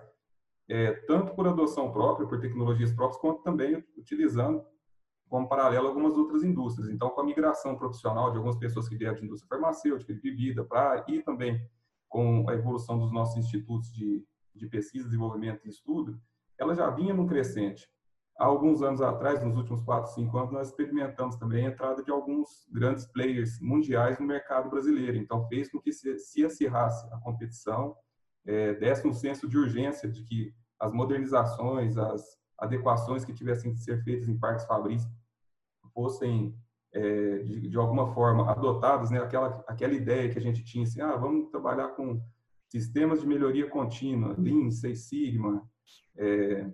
é, 0.68 0.92
tanto 0.92 1.34
por 1.34 1.46
adoção 1.46 1.92
própria, 1.92 2.26
por 2.26 2.40
tecnologias 2.40 2.92
próprias, 2.92 3.20
quanto 3.20 3.42
também 3.42 3.84
utilizando 3.96 4.64
como 5.28 5.48
paralelo 5.48 5.88
algumas 5.88 6.16
outras 6.16 6.42
indústrias. 6.42 6.88
Então, 6.88 7.10
com 7.10 7.20
a 7.20 7.24
migração 7.24 7.76
profissional 7.76 8.30
de 8.30 8.36
algumas 8.36 8.56
pessoas 8.56 8.88
que 8.88 8.96
vieram 8.96 9.16
de 9.16 9.24
indústria 9.24 9.48
farmacêutica, 9.48 10.14
de 10.14 10.20
bebida, 10.20 10.64
para 10.64 11.04
e 11.08 11.22
também 11.22 11.60
com 12.08 12.48
a 12.48 12.54
evolução 12.54 12.98
dos 12.98 13.12
nossos 13.12 13.36
institutos 13.36 13.92
de, 13.92 14.24
de 14.54 14.66
pesquisa, 14.66 15.06
desenvolvimento 15.06 15.66
e 15.66 15.70
estudo, 15.70 16.20
ela 16.58 16.74
já 16.74 16.88
vinha 16.90 17.12
num 17.12 17.26
crescente. 17.26 17.88
Há 18.38 18.44
alguns 18.44 18.82
anos 18.82 19.00
atrás, 19.00 19.42
nos 19.42 19.56
últimos 19.56 19.82
4, 19.82 20.12
5 20.12 20.38
anos, 20.38 20.52
nós 20.52 20.68
experimentamos 20.68 21.36
também 21.36 21.66
a 21.66 21.70
entrada 21.70 22.02
de 22.02 22.10
alguns 22.10 22.66
grandes 22.70 23.06
players 23.06 23.60
mundiais 23.60 24.18
no 24.18 24.26
mercado 24.26 24.68
brasileiro. 24.68 25.16
Então, 25.16 25.46
fez 25.48 25.70
com 25.70 25.80
que 25.80 25.92
se, 25.92 26.18
se 26.18 26.44
acirrasse 26.44 27.06
a 27.12 27.18
competição, 27.18 27.96
é, 28.46 28.74
desse 28.74 29.06
um 29.06 29.12
senso 29.12 29.48
de 29.48 29.58
urgência 29.58 30.08
de 30.08 30.22
que 30.22 30.54
as 30.78 30.92
modernizações, 30.92 31.96
as 31.96 32.38
adequações 32.58 33.24
que 33.24 33.32
tivessem 33.32 33.72
que 33.72 33.80
ser 33.80 34.02
feitas 34.04 34.28
em 34.28 34.38
parques 34.38 34.64
fabris 34.66 35.06
fossem 35.92 36.54
é, 36.92 37.38
de, 37.38 37.68
de, 37.68 37.76
alguma 37.76 38.14
forma 38.14 38.50
adotadas, 38.50 39.10
né? 39.10 39.18
Aquela 39.18 39.64
aquela 39.66 39.92
ideia 39.92 40.30
que 40.30 40.38
a 40.38 40.42
gente 40.42 40.64
tinha 40.64 40.84
assim, 40.84 41.00
ah, 41.00 41.16
vamos 41.16 41.50
trabalhar 41.50 41.88
com 41.88 42.22
sistemas 42.68 43.20
de 43.20 43.26
melhoria 43.26 43.68
contínua, 43.68 44.34
Lean, 44.38 44.70
Six 44.70 45.00
Sigma, 45.00 45.68
é, 46.16 46.72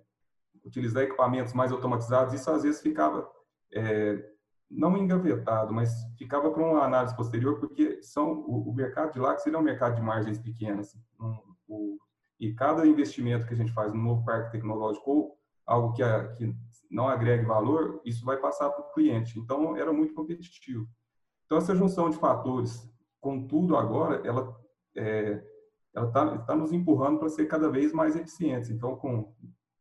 utilizar 0.64 1.02
equipamentos 1.02 1.52
mais 1.52 1.73
automatizados. 1.73 2.35
Isso 2.35 2.50
às 2.50 2.62
vezes 2.62 2.81
ficava 2.81 3.28
é, 3.73 4.25
não 4.71 4.97
engavetado, 4.97 5.73
mas 5.73 5.90
ficava 6.16 6.50
para 6.50 6.62
uma 6.62 6.85
análise 6.85 7.14
posterior, 7.14 7.59
porque 7.61 8.02
são 8.02 8.33
o, 8.33 8.71
o 8.71 8.75
mercado 8.75 9.12
de 9.12 9.19
lácteos 9.19 9.47
ele 9.47 9.57
é 9.57 9.59
um 9.59 9.62
mercado 9.62 9.97
de 9.97 10.02
margens 10.02 10.38
pequenas. 10.38 10.97
Um, 11.21 11.38
o, 11.69 11.99
e 12.40 12.52
cada 12.54 12.87
investimento 12.87 13.47
que 13.47 13.54
a 13.54 13.57
gente 13.57 13.73
faz 13.73 13.92
no 13.92 14.02
novo 14.02 14.25
parque 14.25 14.52
tecnológico 14.52 15.11
ou 15.11 15.38
algo 15.66 15.92
que, 15.92 16.02
a, 16.02 16.28
que 16.35 16.54
não 16.90 17.09
agregue 17.09 17.45
valor, 17.45 18.00
isso 18.04 18.25
vai 18.25 18.37
passar 18.37 18.71
para 18.71 18.85
o 18.85 18.92
cliente. 18.92 19.38
Então, 19.38 19.76
era 19.76 19.92
muito 19.92 20.14
competitivo. 20.14 20.87
Então, 21.47 21.59
essa 21.59 21.75
junção 21.75 22.11
de 22.11 22.16
fatores, 22.16 22.90
contudo, 23.21 23.76
agora, 23.76 24.26
ela 24.26 24.59
é, 24.97 25.42
ela 25.95 26.09
está 26.09 26.38
tá 26.38 26.57
nos 26.57 26.73
empurrando 26.73 27.19
para 27.19 27.28
ser 27.28 27.47
cada 27.47 27.69
vez 27.71 27.92
mais 27.92 28.16
eficientes. 28.16 28.71
Então, 28.71 28.97
com, 28.97 29.35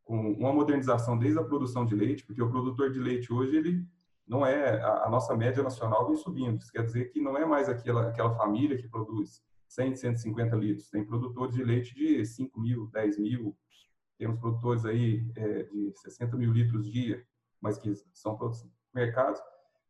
com 0.04 0.34
uma 0.34 0.52
modernização 0.54 1.18
desde 1.18 1.40
a 1.40 1.44
produção 1.44 1.86
de 1.86 1.96
leite, 1.96 2.26
porque 2.26 2.42
o 2.42 2.50
produtor 2.50 2.92
de 2.92 3.00
leite 3.00 3.32
hoje, 3.32 3.56
ele 3.56 3.86
não 4.28 4.46
é, 4.46 4.82
a, 4.82 5.06
a 5.06 5.10
nossa 5.10 5.36
média 5.36 5.62
nacional 5.64 6.08
vem 6.08 6.16
subindo. 6.16 6.60
Isso 6.60 6.72
quer 6.72 6.84
dizer 6.84 7.12
que 7.12 7.22
não 7.22 7.38
é 7.38 7.46
mais 7.46 7.70
aquela, 7.70 8.10
aquela 8.10 8.36
família 8.36 8.78
que 8.78 8.88
produz 8.88 9.44
100, 9.68 9.96
150 9.96 10.56
litros. 10.56 10.90
Tem 10.90 11.06
produtores 11.06 11.56
de 11.56 11.64
leite 11.64 11.94
de 11.96 12.26
5 12.26 12.60
mil, 12.60 12.88
10 12.88 13.20
mil, 13.20 13.56
temos 14.18 14.40
produtores 14.40 14.86
aí 14.86 15.26
é, 15.36 15.64
de 15.64 15.92
60 15.96 16.38
mil 16.38 16.52
litros 16.52 16.90
dia, 16.92 17.26
mas 17.60 17.78
que 17.78 17.94
são 18.14 18.38
mercados. 18.94 19.42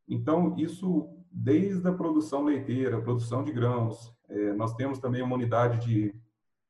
Então, 0.07 0.55
isso 0.57 1.09
desde 1.31 1.87
a 1.87 1.93
produção 1.93 2.45
leiteira, 2.45 3.01
produção 3.01 3.43
de 3.43 3.51
grãos, 3.51 4.13
é, 4.29 4.53
nós 4.53 4.73
temos 4.75 4.99
também 4.99 5.21
uma 5.21 5.35
unidade 5.35 5.85
de 5.85 6.15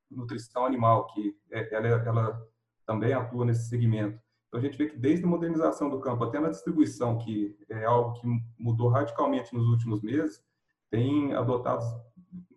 nutrição 0.09 0.65
animal, 0.65 1.07
que 1.07 1.35
é, 1.51 1.75
ela, 1.75 1.87
ela 1.87 2.47
também 2.91 3.13
atua 3.13 3.45
nesse 3.45 3.69
segmento. 3.69 4.19
Então, 4.47 4.59
a 4.59 4.63
gente 4.63 4.77
vê 4.77 4.87
que 4.87 4.97
desde 4.97 5.23
a 5.23 5.27
modernização 5.27 5.89
do 5.89 6.01
campo 6.01 6.25
até 6.25 6.39
na 6.39 6.49
distribuição, 6.49 7.17
que 7.17 7.57
é 7.69 7.85
algo 7.85 8.13
que 8.19 8.27
mudou 8.59 8.89
radicalmente 8.89 9.55
nos 9.55 9.65
últimos 9.67 10.01
meses, 10.01 10.43
tem 10.89 11.33
adotado 11.33 11.85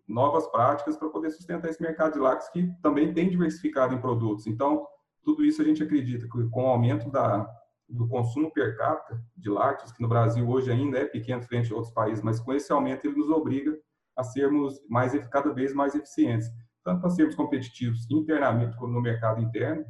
novas 0.08 0.46
práticas 0.48 0.96
para 0.96 1.08
poder 1.08 1.30
sustentar 1.30 1.70
esse 1.70 1.80
mercado 1.80 2.14
de 2.14 2.18
lácteos 2.18 2.50
que 2.50 2.82
também 2.82 3.14
tem 3.14 3.30
diversificado 3.30 3.94
em 3.94 4.00
produtos. 4.00 4.46
Então, 4.48 4.86
tudo 5.22 5.44
isso 5.44 5.62
a 5.62 5.64
gente 5.64 5.82
acredita 5.82 6.26
que 6.26 6.48
com 6.50 6.64
o 6.64 6.68
aumento 6.68 7.08
da, 7.10 7.48
do 7.88 8.08
consumo 8.08 8.52
per 8.52 8.76
capita 8.76 9.22
de 9.36 9.48
lácteos, 9.48 9.92
que 9.92 10.02
no 10.02 10.08
Brasil 10.08 10.46
hoje 10.48 10.72
ainda 10.72 10.98
é 10.98 11.04
pequeno 11.04 11.42
frente 11.42 11.72
a 11.72 11.76
outros 11.76 11.94
países, 11.94 12.22
mas 12.24 12.40
com 12.40 12.52
esse 12.52 12.72
aumento 12.72 13.06
ele 13.06 13.16
nos 13.16 13.30
obriga 13.30 13.78
a 14.16 14.24
sermos 14.24 14.80
mais 14.88 15.12
cada 15.28 15.52
vez 15.52 15.72
mais 15.72 15.94
eficientes, 15.94 16.48
tanto 16.82 17.00
para 17.00 17.10
sermos 17.10 17.36
competitivos 17.36 18.10
internamente 18.10 18.76
como 18.76 18.92
no 18.92 19.00
mercado 19.00 19.40
interno. 19.40 19.84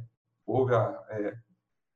Houve 0.45 0.75
a, 0.75 1.03
é, 1.09 1.37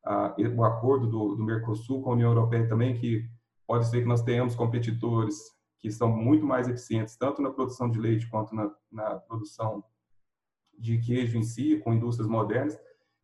a, 0.05 0.35
o 0.55 0.63
acordo 0.63 1.07
do, 1.07 1.35
do 1.35 1.43
Mercosul 1.43 2.01
com 2.01 2.11
a 2.11 2.13
União 2.13 2.31
Europeia 2.31 2.67
também, 2.67 2.95
que 2.95 3.25
pode 3.67 3.87
ser 3.87 4.01
que 4.01 4.07
nós 4.07 4.21
tenhamos 4.21 4.55
competidores 4.55 5.35
que 5.79 5.91
são 5.91 6.09
muito 6.09 6.45
mais 6.45 6.67
eficientes, 6.67 7.15
tanto 7.15 7.41
na 7.41 7.51
produção 7.51 7.89
de 7.89 7.99
leite 7.99 8.27
quanto 8.29 8.53
na, 8.53 8.71
na 8.91 9.15
produção 9.15 9.83
de 10.77 10.97
queijo 10.99 11.37
em 11.37 11.43
si, 11.43 11.77
com 11.77 11.93
indústrias 11.93 12.27
modernas. 12.27 12.77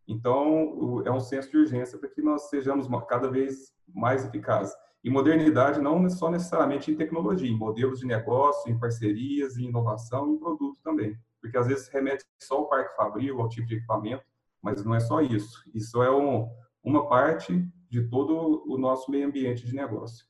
Então, 0.08 1.04
é 1.06 1.12
um 1.12 1.20
senso 1.20 1.50
de 1.50 1.58
urgência 1.58 1.98
para 1.98 2.10
que 2.10 2.22
nós 2.22 2.50
sejamos 2.50 2.88
cada 3.08 3.30
vez 3.30 3.74
mais 3.88 4.24
eficazes. 4.26 4.74
E 5.04 5.10
modernidade 5.10 5.82
não 5.82 6.08
só 6.10 6.30
necessariamente 6.30 6.92
em 6.92 6.96
tecnologia, 6.96 7.50
em 7.50 7.58
modelos 7.58 8.00
de 8.00 8.08
negócio, 8.08 8.72
em 8.72 8.80
parcerias, 8.80 9.58
em 9.58 9.66
inovação, 9.66 10.34
em 10.34 10.38
produto 10.38 10.80
também. 10.84 11.18
Porque 11.42 11.58
às 11.58 11.68
vezes 11.68 11.88
remete 11.90 12.26
só 12.42 12.58
ao 12.58 12.70
parque 12.70 12.96
fabril, 12.96 13.40
ao 13.40 13.50
tipo 13.50 13.68
de 13.68 13.76
equipamento, 13.76 14.24
mas 14.66 14.84
não 14.84 14.96
é 14.96 15.00
só 15.00 15.22
isso. 15.22 15.64
Isso 15.76 16.02
é 16.02 16.10
um, 16.10 16.50
uma 16.84 17.08
parte 17.08 17.54
de 17.88 18.10
todo 18.10 18.64
o 18.68 18.80
nosso 18.80 19.12
meio 19.12 19.28
ambiente 19.28 19.64
de 19.64 19.76
negócio. 19.76 20.26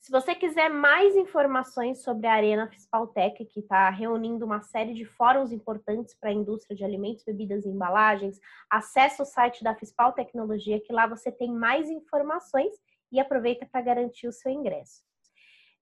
Se 0.00 0.10
você 0.10 0.34
quiser 0.34 0.68
mais 0.68 1.14
informações 1.14 2.02
sobre 2.02 2.26
a 2.26 2.32
Arena 2.32 2.68
Fispaltec, 2.68 3.44
que 3.44 3.60
está 3.60 3.88
reunindo 3.90 4.44
uma 4.44 4.60
série 4.62 4.92
de 4.92 5.04
fóruns 5.04 5.52
importantes 5.52 6.16
para 6.18 6.30
a 6.30 6.32
indústria 6.32 6.76
de 6.76 6.84
alimentos, 6.84 7.22
bebidas 7.24 7.64
e 7.64 7.68
embalagens, 7.68 8.40
acesse 8.68 9.22
o 9.22 9.24
site 9.24 9.62
da 9.62 9.74
Fispal 9.74 10.12
Tecnologia, 10.12 10.80
que 10.80 10.92
lá 10.92 11.06
você 11.06 11.30
tem 11.30 11.52
mais 11.52 11.88
informações 11.88 12.72
e 13.12 13.20
aproveita 13.20 13.64
para 13.70 13.82
garantir 13.82 14.26
o 14.26 14.32
seu 14.32 14.50
ingresso. 14.50 15.06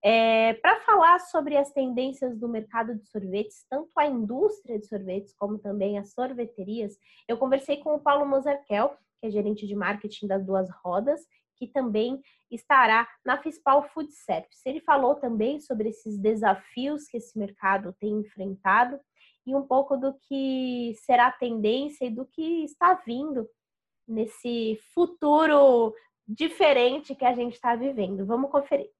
É, 0.07 0.53
para 0.55 0.81
falar 0.81 1.19
sobre 1.19 1.57
as 1.57 1.73
tendências 1.73 2.39
do 2.39 2.47
mercado 2.47 2.95
de 2.95 3.09
sorvetes, 3.09 3.65
tanto 3.71 3.91
a 3.97 4.07
indústria 4.07 4.79
de 4.79 4.87
sorvetes 4.87 5.35
como 5.35 5.59
também 5.59 5.99
as 5.99 6.13
sorveterias, 6.13 6.99
eu 7.27 7.39
conversei 7.39 7.79
com 7.79 7.95
o 7.95 7.99
Paulo 7.99 8.27
Mozarkel, 8.27 8.99
que 9.19 9.29
é 9.29 9.31
gerente 9.31 9.67
de 9.67 9.75
marketing 9.75 10.27
das 10.27 10.45
Duas 10.45 10.69
Rodas, 10.85 11.23
que 11.57 11.67
também 11.67 12.21
estará 12.51 13.09
na 13.25 13.41
Fispal 13.41 13.83
Food 13.83 14.13
Service. 14.13 14.61
Ele 14.67 14.81
falou 14.81 15.15
também 15.15 15.59
sobre 15.59 15.89
esses 15.89 16.19
desafios 16.19 17.07
que 17.07 17.17
esse 17.17 17.39
mercado 17.39 17.95
tem 17.99 18.19
enfrentado 18.19 19.01
e 19.47 19.55
um 19.55 19.63
pouco 19.63 19.97
do 19.97 20.13
que 20.29 20.95
será 20.99 21.29
a 21.29 21.33
tendência 21.33 22.05
e 22.05 22.11
do 22.11 22.27
que 22.27 22.63
está 22.65 22.93
vindo 23.07 23.49
nesse 24.07 24.79
futuro 24.93 25.95
diferente 26.29 27.15
que 27.15 27.25
a 27.25 27.33
gente 27.33 27.55
está 27.55 27.75
vivendo. 27.75 28.27
Vamos 28.27 28.51
conferir. 28.51 28.91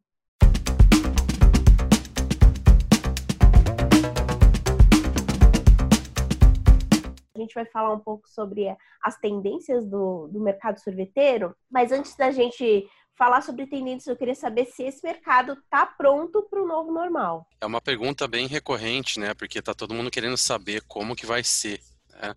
Gente 7.45 7.55
vai 7.55 7.65
falar 7.67 7.93
um 7.93 8.01
pouco 8.01 8.29
sobre 8.29 8.75
as 9.03 9.17
tendências 9.19 9.87
do, 9.87 10.29
do 10.29 10.41
mercado 10.41 10.81
sorveteiro, 10.81 11.55
mas 11.71 11.93
antes 11.93 12.17
da 12.17 12.31
gente 12.31 12.89
falar 13.17 13.43
sobre 13.43 13.67
tendências, 13.67 14.07
eu 14.07 14.17
queria 14.17 14.35
saber 14.35 14.67
se 14.67 14.83
esse 14.83 15.05
mercado 15.05 15.53
está 15.53 15.87
pronto 15.87 16.43
para 16.51 16.63
o 16.63 16.67
novo 16.67 16.93
normal. 16.93 17.47
É 17.61 17.67
uma 17.67 17.81
pergunta 17.81 18.27
bem 18.27 18.47
recorrente, 18.47 19.21
né? 19.21 19.35
Porque 19.35 19.61
está 19.61 19.73
todo 19.73 19.95
mundo 19.95 20.11
querendo 20.11 20.37
saber 20.37 20.83
como 20.89 21.15
que 21.15 21.27
vai 21.27 21.45
ser. 21.45 21.81
Né? 22.11 22.35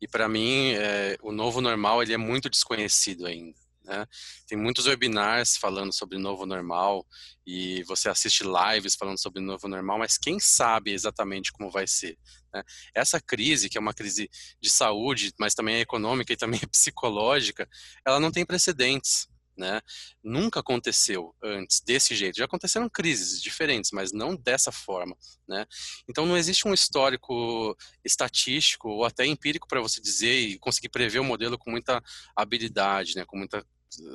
E 0.00 0.08
para 0.08 0.28
mim, 0.28 0.72
é, 0.72 1.16
o 1.22 1.32
novo 1.32 1.60
normal 1.60 2.02
ele 2.02 2.12
é 2.12 2.18
muito 2.18 2.48
desconhecido 2.50 3.26
ainda. 3.26 3.58
Né? 3.84 4.06
Tem 4.46 4.58
muitos 4.58 4.86
webinars 4.86 5.56
falando 5.56 5.92
sobre 5.92 6.18
novo 6.18 6.44
normal 6.44 7.06
e 7.46 7.82
você 7.84 8.08
assiste 8.08 8.44
lives 8.44 8.94
falando 8.94 9.20
sobre 9.20 9.42
novo 9.42 9.66
normal, 9.68 9.98
mas 9.98 10.18
quem 10.18 10.38
sabe 10.38 10.92
exatamente 10.92 11.50
como 11.50 11.70
vai 11.70 11.86
ser? 11.86 12.18
Né? 12.52 12.62
Essa 12.94 13.20
crise, 13.20 13.68
que 13.68 13.78
é 13.78 13.80
uma 13.80 13.94
crise 13.94 14.28
de 14.60 14.70
saúde, 14.70 15.32
mas 15.38 15.54
também 15.54 15.76
é 15.76 15.80
econômica 15.80 16.32
e 16.32 16.36
também 16.36 16.60
é 16.62 16.66
psicológica, 16.66 17.68
ela 18.06 18.20
não 18.20 18.30
tem 18.30 18.44
precedentes. 18.44 19.28
Né? 19.60 19.82
Nunca 20.24 20.60
aconteceu 20.60 21.34
antes 21.42 21.82
desse 21.82 22.16
jeito. 22.16 22.38
Já 22.38 22.46
aconteceram 22.46 22.88
crises 22.88 23.42
diferentes, 23.42 23.90
mas 23.92 24.10
não 24.10 24.34
dessa 24.34 24.72
forma, 24.72 25.14
né? 25.46 25.66
Então 26.08 26.24
não 26.24 26.34
existe 26.34 26.66
um 26.66 26.72
histórico 26.72 27.76
estatístico 28.02 28.88
ou 28.88 29.04
até 29.04 29.26
empírico 29.26 29.68
para 29.68 29.82
você 29.82 30.00
dizer 30.00 30.34
e 30.34 30.58
conseguir 30.58 30.88
prever 30.88 31.18
o 31.18 31.24
modelo 31.24 31.58
com 31.58 31.70
muita 31.70 32.02
habilidade, 32.34 33.16
né? 33.16 33.26
Com 33.26 33.36
muita 33.36 33.62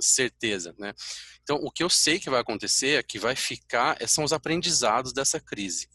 certeza, 0.01 0.73
né? 0.79 0.95
Então, 1.43 1.57
o 1.57 1.69
que 1.69 1.83
eu 1.83 1.89
sei 1.91 2.19
que 2.19 2.29
vai 2.29 2.39
acontecer 2.41 2.97
é 2.97 3.03
que 3.03 3.19
vai 3.19 3.35
ficar 3.35 3.97
são 4.07 4.23
os 4.23 4.33
aprendizados 4.33 5.13
dessa 5.13 5.39
crise, 5.39 5.87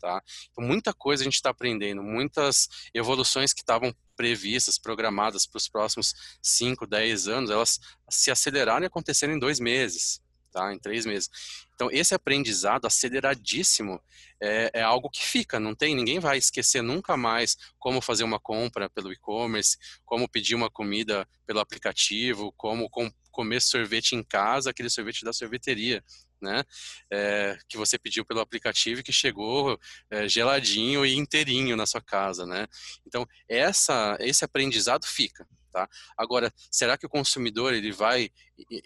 tá? 0.00 0.22
Então, 0.50 0.64
muita 0.64 0.92
coisa 0.92 1.22
a 1.22 1.24
gente 1.24 1.34
está 1.34 1.50
aprendendo, 1.50 2.02
muitas 2.02 2.68
evoluções 2.94 3.52
que 3.52 3.60
estavam 3.60 3.94
previstas, 4.16 4.78
programadas 4.78 5.46
para 5.46 5.58
os 5.58 5.68
próximos 5.68 6.14
5, 6.42 6.86
10 6.86 7.28
anos, 7.28 7.50
elas 7.50 7.78
se 8.10 8.30
aceleraram 8.30 8.84
e 8.84 8.86
aconteceram 8.86 9.34
em 9.34 9.38
dois 9.38 9.60
meses, 9.60 10.20
tá? 10.50 10.72
Em 10.72 10.78
três 10.78 11.06
meses. 11.06 11.30
Então, 11.74 11.88
esse 11.92 12.14
aprendizado 12.14 12.86
aceleradíssimo 12.86 14.00
é, 14.40 14.70
é, 14.74 14.82
algo 14.82 15.08
que 15.08 15.22
fica, 15.22 15.60
não 15.60 15.74
tem, 15.74 15.94
ninguém 15.94 16.18
vai 16.18 16.38
esquecer 16.38 16.82
nunca 16.82 17.16
mais 17.16 17.56
como 17.78 18.00
fazer 18.00 18.24
uma 18.24 18.40
compra 18.40 18.90
pelo 18.90 19.12
e-commerce, 19.12 19.76
como 20.04 20.28
pedir 20.28 20.54
uma 20.54 20.70
comida 20.70 21.28
pelo 21.46 21.60
aplicativo, 21.60 22.52
como 22.56 22.90
com, 22.90 23.10
comer 23.30 23.60
sorvete 23.62 24.16
em 24.16 24.22
casa, 24.24 24.70
aquele 24.70 24.90
sorvete 24.90 25.24
da 25.24 25.32
sorveteria, 25.32 26.02
né? 26.40 26.64
É, 27.10 27.58
que 27.68 27.76
você 27.76 27.98
pediu 27.98 28.24
pelo 28.24 28.40
aplicativo 28.40 29.00
e 29.00 29.02
que 29.02 29.12
chegou 29.12 29.78
é, 30.10 30.28
geladinho 30.28 31.04
e 31.04 31.16
inteirinho 31.16 31.76
na 31.76 31.86
sua 31.86 32.00
casa, 32.00 32.46
né? 32.46 32.66
Então 33.06 33.26
essa 33.48 34.16
esse 34.20 34.44
aprendizado 34.44 35.06
fica, 35.06 35.46
tá? 35.72 35.88
Agora, 36.16 36.52
será 36.70 36.96
que 36.96 37.06
o 37.06 37.10
consumidor 37.10 37.74
ele 37.74 37.92
vai 37.92 38.30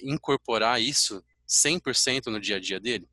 incorporar 0.02 0.80
isso 0.80 1.22
100% 1.48 2.26
no 2.26 2.40
dia 2.40 2.56
a 2.56 2.60
dia 2.60 2.80
dele? 2.80 3.08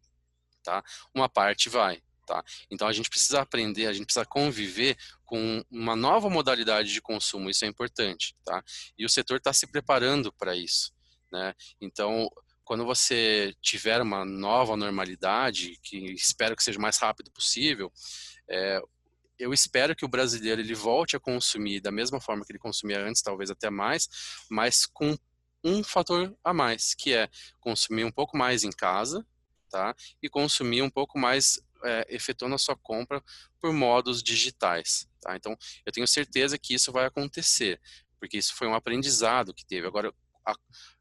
Tá? 0.64 0.84
Uma 1.14 1.30
parte 1.30 1.70
vai, 1.70 2.02
tá? 2.26 2.44
Então 2.70 2.88
a 2.88 2.94
gente 2.94 3.10
precisa 3.10 3.42
aprender, 3.42 3.88
a 3.88 3.94
gente 3.94 4.06
precisa 4.06 4.26
conviver 4.26 4.98
com 5.26 5.64
uma 5.72 5.96
nova 5.96 6.30
modalidade 6.30 6.92
de 6.92 7.02
consumo, 7.02 7.50
isso 7.50 7.66
é 7.66 7.68
importante, 7.68 8.36
tá? 8.46 8.64
E 8.98 9.06
o 9.06 9.10
setor 9.10 9.38
está 9.38 9.54
se 9.54 9.68
preparando 9.68 10.32
para 10.34 10.56
isso, 10.56 10.94
né? 11.32 11.54
Então 11.82 12.30
quando 12.70 12.86
você 12.86 13.52
tiver 13.64 14.00
uma 14.00 14.24
nova 14.24 14.78
normalidade, 14.78 15.80
que 15.82 16.14
espero 16.14 16.56
que 16.56 16.62
seja 16.62 16.78
o 16.78 16.82
mais 16.84 16.98
rápido 17.00 17.32
possível, 17.32 17.92
é, 18.48 18.80
eu 19.40 19.52
espero 19.52 19.96
que 19.96 20.06
o 20.06 20.08
brasileiro 20.08 20.62
ele 20.62 20.76
volte 20.76 21.16
a 21.16 21.20
consumir 21.20 21.80
da 21.80 21.92
mesma 21.92 22.22
forma 22.22 22.46
que 22.46 22.52
ele 22.52 22.60
consumia 22.60 23.04
antes, 23.04 23.24
talvez 23.24 23.50
até 23.50 23.72
mais, 23.72 24.08
mas 24.52 24.86
com 24.86 25.18
um 25.64 25.84
fator 25.84 26.38
a 26.44 26.54
mais, 26.54 26.94
que 26.94 27.12
é 27.12 27.28
consumir 27.60 28.04
um 28.04 28.12
pouco 28.12 28.38
mais 28.38 28.64
em 28.64 28.70
casa, 28.70 29.26
tá? 29.72 29.96
E 30.22 30.30
consumir 30.30 30.84
um 30.84 30.92
pouco 30.92 31.18
mais 31.18 31.60
é, 31.84 32.06
efetuando 32.08 32.54
a 32.54 32.60
sua 32.60 32.76
compra 32.76 33.20
por 33.60 33.74
modos 33.74 34.22
digitais, 34.22 35.10
tá? 35.22 35.36
Então, 35.36 35.58
eu 35.84 35.92
tenho 35.92 36.08
certeza 36.08 36.56
que 36.56 36.76
isso 36.76 36.92
vai 36.92 37.08
acontecer, 37.08 37.82
porque 38.20 38.38
isso 38.38 38.54
foi 38.54 38.68
um 38.68 38.76
aprendizado 38.76 39.56
que 39.56 39.66
teve. 39.66 39.88
Agora, 39.88 40.14
a, 40.46 40.54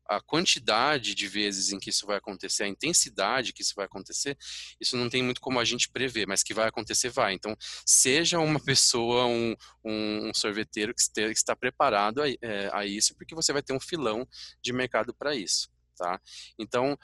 a 0.09 0.21
quantidade 0.21 1.15
de 1.15 1.29
vezes 1.29 1.71
em 1.71 1.79
que 1.79 1.91
isso 1.91 2.07
vai 2.07 2.17
acontecer, 2.17 2.65
a 2.65 2.69
intensidade 2.69 3.53
que 3.53 3.62
isso 3.62 3.75
vai 3.77 3.85
acontecer, 3.85 4.37
isso 4.81 4.97
não 4.97 5.11
tem 5.11 5.23
muito 5.23 5.41
como 5.41 5.61
a 5.61 5.65
gente 5.65 5.91
prever, 5.91 6.27
mas 6.27 6.43
que 6.43 6.55
vai 6.55 6.69
acontecer, 6.69 7.11
vai. 7.11 7.35
Então, 7.35 7.55
seja 7.85 8.38
uma 8.38 8.59
pessoa, 8.59 9.27
um, 9.27 9.55
um, 9.85 10.33
sorveteiro 10.35 10.95
que, 10.95 11.00
este, 11.00 11.27
que, 11.27 11.33
está 11.33 11.55
preparado 11.55 12.23
a, 12.23 12.29
é, 12.29 12.71
a 12.73 12.87
isso, 12.87 13.15
porque 13.15 13.35
você 13.35 13.53
vai 13.53 13.62
ter 13.62 13.75
um 13.75 13.81
filão 13.81 14.27
de 14.62 14.73
mercado 14.73 15.12
para 15.12 15.35
isso, 15.35 15.69
tá? 15.97 16.19
Então, 16.59 16.99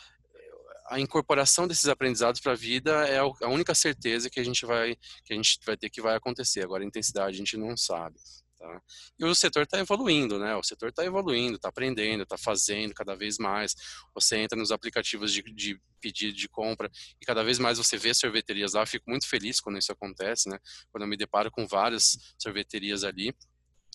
a 0.87 1.01
incorporação 1.01 1.67
desses 1.67 1.89
aprendizados 1.89 2.41
para 2.41 2.53
a 2.53 2.57
vida 2.57 3.07
é 3.09 3.19
a 3.19 3.49
única 3.49 3.75
certeza 3.75 4.29
que 4.29 4.39
a 4.39 4.45
gente 4.45 4.67
vai 4.67 4.97
que 5.25 5.33
a 5.33 5.37
gente 5.37 5.59
vai 5.65 5.77
ter 5.77 5.89
que 5.89 6.03
vai 6.03 6.15
acontecer. 6.15 6.63
Agora 6.63 6.83
a 6.83 6.87
intensidade 6.87 7.35
a 7.35 7.39
gente 7.39 7.57
não 7.57 7.75
sabe. 7.77 8.17
Tá? 8.65 8.83
E 9.19 9.25
o 9.27 9.35
setor 9.35 9.65
está 9.65 9.79
evoluindo, 9.79 10.39
né? 10.39 10.57
O 10.57 10.63
setor 10.63 10.89
está 10.89 11.05
evoluindo, 11.05 11.57
está 11.57 11.69
aprendendo, 11.69 12.23
está 12.23 12.39
fazendo 12.39 12.95
cada 12.95 13.15
vez 13.15 13.37
mais. 13.39 13.75
Você 14.15 14.39
entra 14.39 14.59
nos 14.59 14.73
aplicativos 14.73 15.33
de, 15.33 15.43
de 15.43 15.79
pedido 16.01 16.35
de 16.35 16.49
compra 16.49 16.91
e 17.21 17.27
cada 17.27 17.45
vez 17.45 17.59
mais 17.59 17.77
você 17.77 17.99
vê 17.99 18.15
sorveterias 18.15 18.73
lá. 18.73 18.81
Eu 18.81 18.87
fico 18.87 19.05
muito 19.09 19.29
feliz 19.29 19.61
quando 19.61 19.79
isso 19.79 19.93
acontece, 19.93 20.49
né? 20.49 20.59
Quando 20.91 21.03
eu 21.03 21.09
me 21.09 21.17
deparo 21.17 21.51
com 21.51 21.67
várias 21.67 22.17
sorveterias 22.39 23.05
ali. 23.05 23.35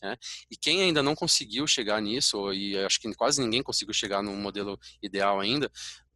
Né? 0.03 0.15
E 0.51 0.55
quem 0.55 0.83
ainda 0.83 1.01
não 1.01 1.15
conseguiu 1.15 1.65
chegar 1.65 1.99
nisso, 1.99 2.53
e 2.53 2.77
acho 2.77 3.01
que 3.01 3.13
quase 3.15 3.41
ninguém 3.41 3.63
conseguiu 3.63 3.93
chegar 3.93 4.21
no 4.21 4.33
modelo 4.35 4.79
ideal 5.01 5.39
ainda, 5.39 5.69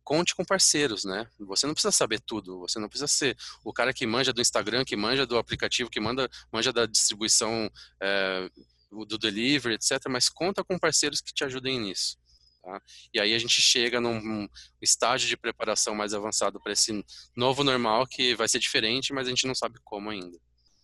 conte 0.03 0.35
com 0.35 0.43
parceiros, 0.43 1.05
né? 1.05 1.27
Você 1.39 1.65
não 1.65 1.73
precisa 1.73 1.91
saber 1.91 2.19
tudo, 2.19 2.59
você 2.59 2.79
não 2.79 2.89
precisa 2.89 3.07
ser 3.07 3.37
o 3.63 3.73
cara 3.73 3.93
que 3.93 4.05
manja 4.05 4.33
do 4.33 4.41
Instagram, 4.41 4.83
que 4.83 4.95
manja 4.95 5.25
do 5.25 5.37
aplicativo, 5.37 5.89
que 5.89 5.99
manda, 5.99 6.29
manja 6.51 6.71
da 6.73 6.85
distribuição 6.85 7.69
é, 8.01 8.49
do 8.91 9.17
delivery, 9.17 9.75
etc. 9.75 10.01
Mas 10.09 10.29
conta 10.29 10.63
com 10.63 10.77
parceiros 10.77 11.21
que 11.21 11.33
te 11.33 11.43
ajudem 11.43 11.79
nisso. 11.79 12.17
Tá? 12.61 12.81
E 13.13 13.19
aí 13.19 13.33
a 13.33 13.39
gente 13.39 13.61
chega 13.61 13.99
num 13.99 14.47
estágio 14.81 15.27
de 15.27 15.35
preparação 15.35 15.93
mais 15.93 16.13
avançado 16.13 16.61
para 16.61 16.71
esse 16.71 17.03
novo 17.35 17.63
normal 17.63 18.07
que 18.07 18.35
vai 18.35 18.47
ser 18.47 18.59
diferente, 18.59 19.13
mas 19.13 19.27
a 19.27 19.29
gente 19.29 19.45
não 19.45 19.55
sabe 19.55 19.79
como 19.83 20.09
ainda. 20.09 20.37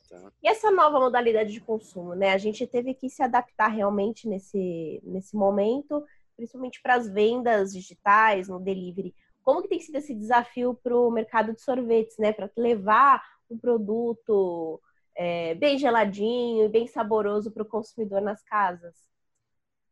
Tá? 0.10 0.32
E 0.44 0.50
essa 0.50 0.72
nova 0.72 1.00
modalidade 1.00 1.54
de 1.54 1.62
consumo, 1.62 2.16
né? 2.16 2.34
A 2.34 2.38
gente 2.38 2.66
teve 2.68 2.94
que 2.94 3.10
se 3.10 3.24
adaptar 3.24 3.68
realmente 3.68 4.28
nesse, 4.28 5.00
nesse 5.04 5.36
momento 5.36 6.04
principalmente 6.40 6.82
para 6.82 6.96
as 6.96 7.10
vendas 7.10 7.74
digitais, 7.74 8.48
no 8.48 8.60
delivery. 8.60 9.14
Como 9.44 9.62
que 9.62 9.68
tem 9.68 9.80
sido 9.82 9.98
esse 9.98 10.16
desafio 10.16 10.74
para 10.74 10.96
o 10.96 11.12
mercado 11.12 11.54
de 11.54 11.62
sorvetes, 11.62 12.18
né? 12.18 12.32
Para 12.32 12.50
levar 12.56 13.22
um 13.50 13.58
produto 13.58 14.82
é, 15.16 15.54
bem 15.56 15.78
geladinho 15.78 16.66
e 16.66 16.70
bem 16.70 16.88
saboroso 16.88 17.52
para 17.52 17.64
o 17.64 17.66
consumidor 17.66 18.22
nas 18.22 18.42
casas? 18.44 18.96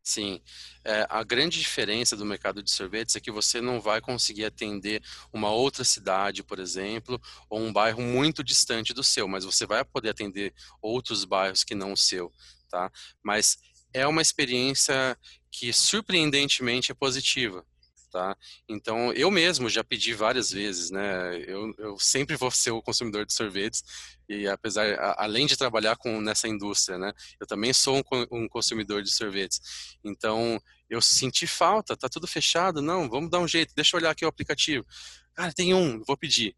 Sim, 0.02 0.40
é, 0.86 1.06
a 1.10 1.22
grande 1.22 1.60
diferença 1.60 2.16
do 2.16 2.24
mercado 2.24 2.62
de 2.62 2.70
sorvetes 2.70 3.14
é 3.14 3.20
que 3.20 3.30
você 3.30 3.60
não 3.60 3.78
vai 3.78 4.00
conseguir 4.00 4.46
atender 4.46 5.02
uma 5.34 5.50
outra 5.52 5.84
cidade, 5.84 6.42
por 6.42 6.58
exemplo, 6.58 7.20
ou 7.50 7.60
um 7.60 7.70
bairro 7.70 8.00
muito 8.00 8.42
distante 8.42 8.94
do 8.94 9.04
seu, 9.04 9.28
mas 9.28 9.44
você 9.44 9.66
vai 9.66 9.84
poder 9.84 10.08
atender 10.08 10.54
outros 10.80 11.26
bairros 11.26 11.62
que 11.62 11.74
não 11.74 11.92
o 11.92 11.96
seu, 11.96 12.32
tá? 12.70 12.90
Mas 13.22 13.58
é 13.92 14.06
uma 14.06 14.22
experiência 14.22 15.16
que 15.50 15.72
surpreendentemente 15.72 16.92
é 16.92 16.94
positiva. 16.94 17.64
Tá? 18.10 18.34
Então, 18.66 19.12
eu 19.12 19.30
mesmo 19.30 19.68
já 19.68 19.84
pedi 19.84 20.14
várias 20.14 20.50
vezes, 20.50 20.90
né? 20.90 21.36
Eu, 21.46 21.74
eu 21.76 21.98
sempre 21.98 22.36
vou 22.36 22.50
ser 22.50 22.70
o 22.70 22.80
consumidor 22.80 23.26
de 23.26 23.34
sorvetes 23.34 23.84
e 24.26 24.48
apesar, 24.48 24.98
a, 24.98 25.24
além 25.24 25.46
de 25.46 25.58
trabalhar 25.58 25.94
com 25.94 26.18
nessa 26.18 26.48
indústria, 26.48 26.96
né? 26.96 27.12
Eu 27.38 27.46
também 27.46 27.70
sou 27.74 27.98
um, 27.98 28.26
um, 28.32 28.48
consumidor 28.48 29.02
de 29.02 29.12
sorvetes. 29.12 29.60
Então, 30.02 30.58
eu 30.88 31.02
senti 31.02 31.46
falta, 31.46 31.94
tá 31.94 32.08
tudo 32.08 32.26
fechado, 32.26 32.80
não, 32.80 33.10
vamos 33.10 33.30
dar 33.30 33.40
um 33.40 33.48
jeito, 33.48 33.74
deixa 33.74 33.94
eu 33.94 34.00
olhar 34.00 34.10
aqui 34.10 34.24
o 34.24 34.28
aplicativo. 34.28 34.86
Cara, 35.34 35.52
tem 35.52 35.74
um, 35.74 36.02
vou 36.02 36.16
pedir. 36.16 36.56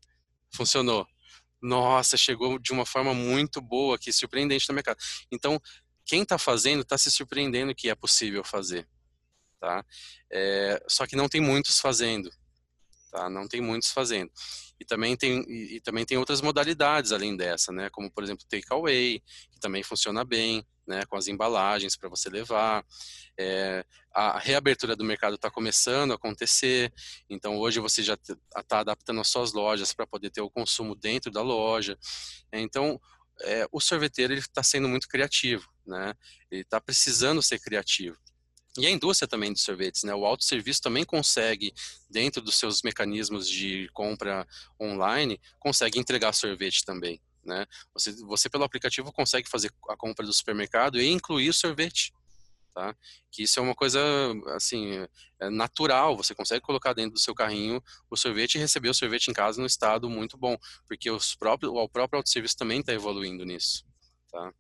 Funcionou. 0.53 1.05
Nossa, 1.61 2.17
chegou 2.17 2.59
de 2.59 2.73
uma 2.73 2.87
forma 2.87 3.13
muito 3.13 3.61
boa 3.61 3.97
aqui, 3.97 4.13
surpreendente 4.13 4.69
no 4.69 4.75
mercado. 4.75 4.99
Então, 5.33 5.61
quem 6.05 6.23
está 6.23 6.39
fazendo 6.39 6.83
está 6.83 6.99
se 6.99 7.11
surpreendendo 7.11 7.75
que 7.75 7.89
é 7.89 7.95
possível 7.95 8.45
fazer, 8.45 8.89
tá? 9.61 9.85
É, 10.31 10.83
só 10.89 11.07
que 11.07 11.17
não 11.17 11.29
tem 11.29 11.41
muitos 11.41 11.79
fazendo, 11.81 12.31
tá? 13.11 13.29
Não 13.29 13.47
tem 13.47 13.61
muitos 13.61 13.91
fazendo. 13.91 14.31
E 14.79 14.85
também 14.85 15.17
tem 15.17 15.45
e, 15.47 15.77
e 15.77 15.81
também 15.81 16.07
tem 16.07 16.17
outras 16.17 16.41
modalidades 16.41 17.13
além 17.13 17.37
dessa, 17.37 17.71
né? 17.71 17.91
Como 17.91 18.11
por 18.11 18.25
exemplo 18.25 18.47
takeaway, 18.49 19.21
que 19.51 19.61
também 19.61 19.83
funciona 19.83 20.25
bem, 20.25 20.65
né? 20.87 21.05
Com 21.07 21.17
as 21.17 21.29
embalagens 21.29 21.97
para 21.97 22.09
você 22.09 22.31
levar. 22.31 22.85
É, 23.39 23.85
a 24.13 24.39
reabertura 24.39 24.97
do 24.97 25.05
mercado 25.05 25.35
está 25.37 25.51
começando 25.51 26.13
a 26.13 26.15
acontecer, 26.15 26.93
então 27.29 27.59
hoje 27.59 27.79
você 27.79 28.03
já 28.03 28.15
está 28.15 28.81
adaptando 28.81 29.21
as 29.21 29.29
suas 29.29 29.53
lojas 29.53 29.93
para 29.93 30.07
poder 30.07 30.31
ter 30.31 30.41
o 30.41 30.51
consumo 30.51 30.95
dentro 30.95 31.31
da 31.31 31.43
loja. 31.43 31.99
Então 32.53 33.01
é, 33.43 33.67
o 33.71 33.81
sorveteiro 33.81 34.35
está 34.35 34.63
sendo 34.63 34.89
muito 34.89 35.09
criativo, 35.09 35.69
né? 35.87 36.15
Ele 36.51 36.63
está 36.63 36.81
precisando 36.81 37.43
ser 37.43 37.59
criativo. 37.59 38.17
E 38.79 38.87
a 38.87 38.91
indústria 38.91 39.27
também 39.27 39.53
de 39.53 39.61
sorvetes, 39.61 40.05
né? 40.05 40.15
O 40.15 40.25
autosserviço 40.25 40.81
também 40.81 41.05
consegue, 41.05 41.75
dentro 42.09 42.41
dos 42.41 42.57
seus 42.57 42.83
mecanismos 42.83 43.49
de 43.49 43.89
compra 43.93 44.47
online, 44.81 45.41
consegue 45.59 45.99
entregar 45.99 46.33
sorvete 46.33 46.85
também, 46.85 47.21
né? 47.45 47.67
Você, 47.93 48.13
você 48.25 48.49
pelo 48.49 48.65
aplicativo 48.65 49.13
consegue 49.13 49.49
fazer 49.49 49.73
a 49.89 49.97
compra 49.97 50.25
do 50.25 50.33
supermercado 50.33 51.01
e 51.01 51.09
incluir 51.09 51.49
o 51.49 51.55
sorvete, 51.55 52.13
tá? 52.71 52.95
Que 53.31 53.43
isso 53.43 53.59
é 53.59 53.63
uma 53.63 53.75
coisa, 53.75 54.01
assim, 54.55 55.07
é 55.41 55.51
natural, 55.51 56.17
você 56.17 56.35
consegue 56.35 56.63
colocar 56.63 56.93
dentro 56.93 57.13
do 57.13 57.21
seu 57.21 57.35
carrinho 57.35 57.83
o 58.11 58.17
sorvete 58.17 58.55
e 58.55 58.59
receber 58.59 58.89
o 58.89 58.95
sorvete 58.95 59.29
em 59.29 59.35
casa 59.35 59.61
no 59.61 59.67
estado 59.67 60.09
muito 60.09 60.37
bom, 60.37 60.57
porque 60.87 61.11
os 61.11 61.35
próprios, 61.35 61.73
o 61.73 61.89
próprio 61.89 62.19
autosserviço 62.19 62.57
também 62.57 62.81
está 62.81 62.93
evoluindo 62.93 63.45
nisso, 63.45 63.85
tá? 64.31 64.53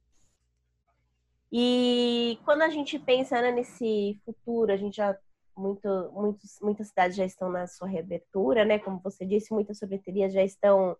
E 1.52 2.38
quando 2.44 2.62
a 2.62 2.68
gente 2.68 2.98
pensa 2.98 3.40
né, 3.42 3.50
nesse 3.50 4.20
futuro, 4.24 4.72
a 4.72 4.76
gente 4.76 4.96
já 4.96 5.16
muito, 5.56 6.10
muitos, 6.12 6.58
muitas 6.60 6.88
cidades 6.88 7.16
já 7.16 7.24
estão 7.24 7.50
na 7.50 7.66
sua 7.66 7.88
reabertura, 7.88 8.64
né? 8.64 8.78
Como 8.78 9.00
você 9.00 9.26
disse, 9.26 9.52
muitas 9.52 9.78
sorveterias 9.78 10.32
já 10.32 10.42
estão 10.42 10.96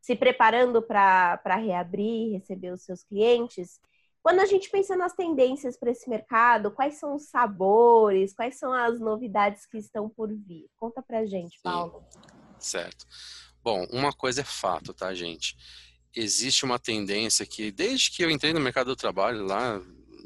se 0.00 0.16
preparando 0.16 0.82
para 0.82 1.56
reabrir, 1.56 2.32
receber 2.32 2.72
os 2.72 2.82
seus 2.82 3.04
clientes. 3.04 3.80
Quando 4.22 4.38
a 4.38 4.46
gente 4.46 4.70
pensa 4.70 4.96
nas 4.96 5.14
tendências 5.14 5.76
para 5.76 5.90
esse 5.90 6.08
mercado, 6.08 6.70
quais 6.70 6.94
são 6.94 7.16
os 7.16 7.24
sabores, 7.24 8.32
quais 8.32 8.56
são 8.56 8.72
as 8.72 9.00
novidades 9.00 9.66
que 9.66 9.78
estão 9.78 10.08
por 10.08 10.32
vir? 10.32 10.68
Conta 10.76 11.02
pra 11.02 11.26
gente, 11.26 11.58
Paulo. 11.62 12.04
Sim, 12.10 12.20
certo. 12.60 13.04
Bom, 13.62 13.84
uma 13.90 14.12
coisa 14.12 14.42
é 14.42 14.44
fato, 14.44 14.94
tá, 14.94 15.12
gente? 15.12 15.56
Existe 16.14 16.64
uma 16.64 16.78
tendência 16.78 17.44
que, 17.44 17.72
desde 17.72 18.10
que 18.12 18.22
eu 18.22 18.30
entrei 18.30 18.52
no 18.52 18.60
mercado 18.60 18.86
do 18.86 18.96
trabalho, 18.96 19.44
lá 19.44 19.80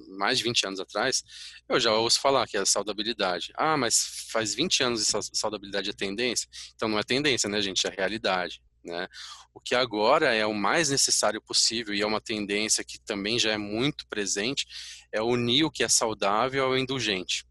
mais 0.09 0.39
de 0.39 0.45
20 0.45 0.67
anos 0.67 0.81
atrás, 0.81 1.23
eu 1.69 1.81
já 1.81 1.93
ouço 1.93 2.21
falar 2.21 2.47
que 2.47 2.57
é 2.57 2.61
a 2.61 2.67
saudabilidade. 2.67 3.53
Ah, 3.57 3.77
mas 3.77 4.27
faz 4.31 4.55
20 4.55 4.83
anos 4.83 5.03
essa 5.03 5.21
saudabilidade 5.33 5.91
é 5.91 5.93
tendência? 5.93 6.49
Então 6.75 6.89
não 6.89 6.99
é 6.99 7.03
tendência, 7.03 7.49
né, 7.49 7.61
gente? 7.61 7.87
É 7.87 7.91
realidade. 7.91 8.63
Né? 8.87 9.09
O 9.53 9.61
que 9.61 9.75
agora 9.75 10.33
é 10.33 10.47
o 10.47 10.55
mais 10.55 10.91
necessário 10.91 11.43
possível 11.43 11.93
e 11.93 12.01
é 12.01 12.07
uma 12.07 12.21
tendência 12.21 12.85
que 12.85 13.01
também 13.01 13.39
já 13.39 13.51
é 13.51 13.59
muito 13.59 14.07
presente 14.07 14.65
é 15.13 15.21
unir 15.21 15.65
o 15.65 15.71
que 15.71 15.83
é 15.83 15.89
saudável 15.89 16.65
ao 16.65 16.79
indulgente. 16.79 17.45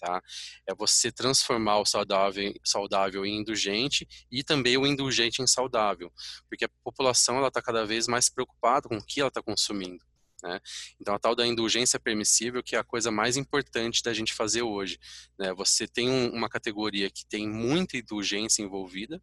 tá? 0.00 0.22
É 0.66 0.74
você 0.74 1.12
transformar 1.12 1.78
o 1.78 1.84
saudável, 1.84 2.54
saudável 2.64 3.26
em 3.26 3.40
indulgente 3.40 4.08
e 4.30 4.42
também 4.42 4.78
o 4.78 4.86
indulgente 4.86 5.42
em 5.42 5.46
saudável, 5.46 6.10
porque 6.48 6.64
a 6.64 6.70
população 6.82 7.36
ela 7.36 7.48
está 7.48 7.60
cada 7.60 7.84
vez 7.84 8.08
mais 8.08 8.30
preocupada 8.30 8.88
com 8.88 8.96
o 8.96 9.04
que 9.04 9.20
ela 9.20 9.28
está 9.28 9.42
consumindo. 9.42 10.02
Né? 10.42 10.60
Então, 11.00 11.14
a 11.14 11.18
tal 11.18 11.34
da 11.34 11.46
indulgência 11.46 11.98
permissível, 11.98 12.62
que 12.62 12.76
é 12.76 12.78
a 12.78 12.84
coisa 12.84 13.10
mais 13.10 13.36
importante 13.36 14.02
da 14.02 14.14
gente 14.14 14.32
fazer 14.32 14.62
hoje. 14.62 14.98
Né? 15.38 15.52
Você 15.54 15.86
tem 15.86 16.08
um, 16.08 16.30
uma 16.30 16.48
categoria 16.48 17.10
que 17.10 17.26
tem 17.26 17.48
muita 17.48 17.96
indulgência 17.96 18.62
envolvida, 18.62 19.20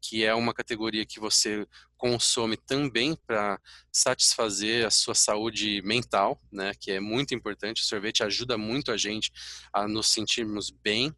que 0.00 0.24
é 0.24 0.34
uma 0.34 0.54
categoria 0.54 1.04
que 1.04 1.20
você 1.20 1.66
consome 1.96 2.56
também 2.56 3.16
para 3.26 3.60
satisfazer 3.92 4.86
a 4.86 4.90
sua 4.90 5.14
saúde 5.14 5.82
mental, 5.82 6.40
né? 6.52 6.72
que 6.78 6.92
é 6.92 7.00
muito 7.00 7.34
importante. 7.34 7.82
O 7.82 7.84
sorvete 7.84 8.22
ajuda 8.22 8.56
muito 8.56 8.92
a 8.92 8.96
gente 8.96 9.32
a 9.72 9.88
nos 9.88 10.08
sentirmos 10.08 10.70
bem 10.70 11.14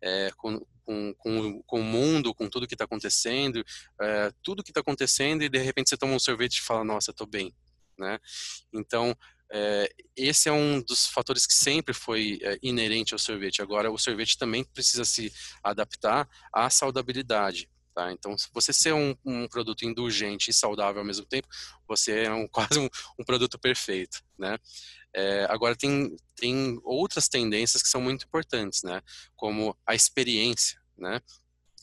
é, 0.00 0.30
com, 0.36 0.64
com, 0.84 1.14
com, 1.18 1.62
com, 1.62 1.80
o 1.80 1.84
mundo, 1.84 2.34
com 2.34 2.48
tudo 2.48 2.66
que 2.66 2.74
está 2.74 2.84
acontecendo, 2.84 3.64
é, 4.00 4.32
tudo 4.42 4.62
que 4.62 4.70
está 4.70 4.80
acontecendo, 4.80 5.42
e 5.42 5.48
de 5.48 5.58
repente 5.58 5.90
você 5.90 5.96
toma 5.96 6.14
um 6.14 6.18
sorvete 6.18 6.58
e 6.58 6.62
fala: 6.62 6.84
Nossa, 6.84 7.10
estou 7.10 7.26
bem 7.26 7.52
né? 8.00 8.18
Então, 8.72 9.14
é, 9.52 9.88
esse 10.16 10.48
é 10.48 10.52
um 10.52 10.80
dos 10.80 11.06
fatores 11.06 11.46
que 11.46 11.54
sempre 11.54 11.92
foi 11.92 12.38
é, 12.42 12.58
inerente 12.62 13.12
ao 13.12 13.18
sorvete. 13.18 13.60
Agora, 13.62 13.90
o 13.90 13.98
sorvete 13.98 14.38
também 14.38 14.64
precisa 14.64 15.04
se 15.04 15.32
adaptar 15.62 16.28
à 16.52 16.70
saudabilidade. 16.70 17.68
Tá? 17.94 18.12
Então, 18.12 18.38
se 18.38 18.48
você 18.52 18.72
ser 18.72 18.94
um, 18.94 19.16
um, 19.24 19.48
produto 19.48 19.84
indulgente 19.84 20.50
e 20.50 20.54
saudável 20.54 21.00
ao 21.00 21.06
mesmo 21.06 21.26
tempo, 21.26 21.48
você 21.88 22.24
é 22.24 22.32
um, 22.32 22.46
quase 22.48 22.78
um, 22.78 22.88
um, 23.18 23.24
produto 23.24 23.58
perfeito, 23.58 24.22
né? 24.38 24.58
É, 25.12 25.44
agora, 25.50 25.74
tem, 25.74 26.16
tem 26.36 26.78
outras 26.84 27.28
tendências 27.28 27.82
que 27.82 27.88
são 27.88 28.00
muito 28.00 28.24
importantes, 28.24 28.84
né? 28.84 29.02
Como 29.34 29.76
a 29.84 29.94
experiência, 29.94 30.80
né? 30.96 31.20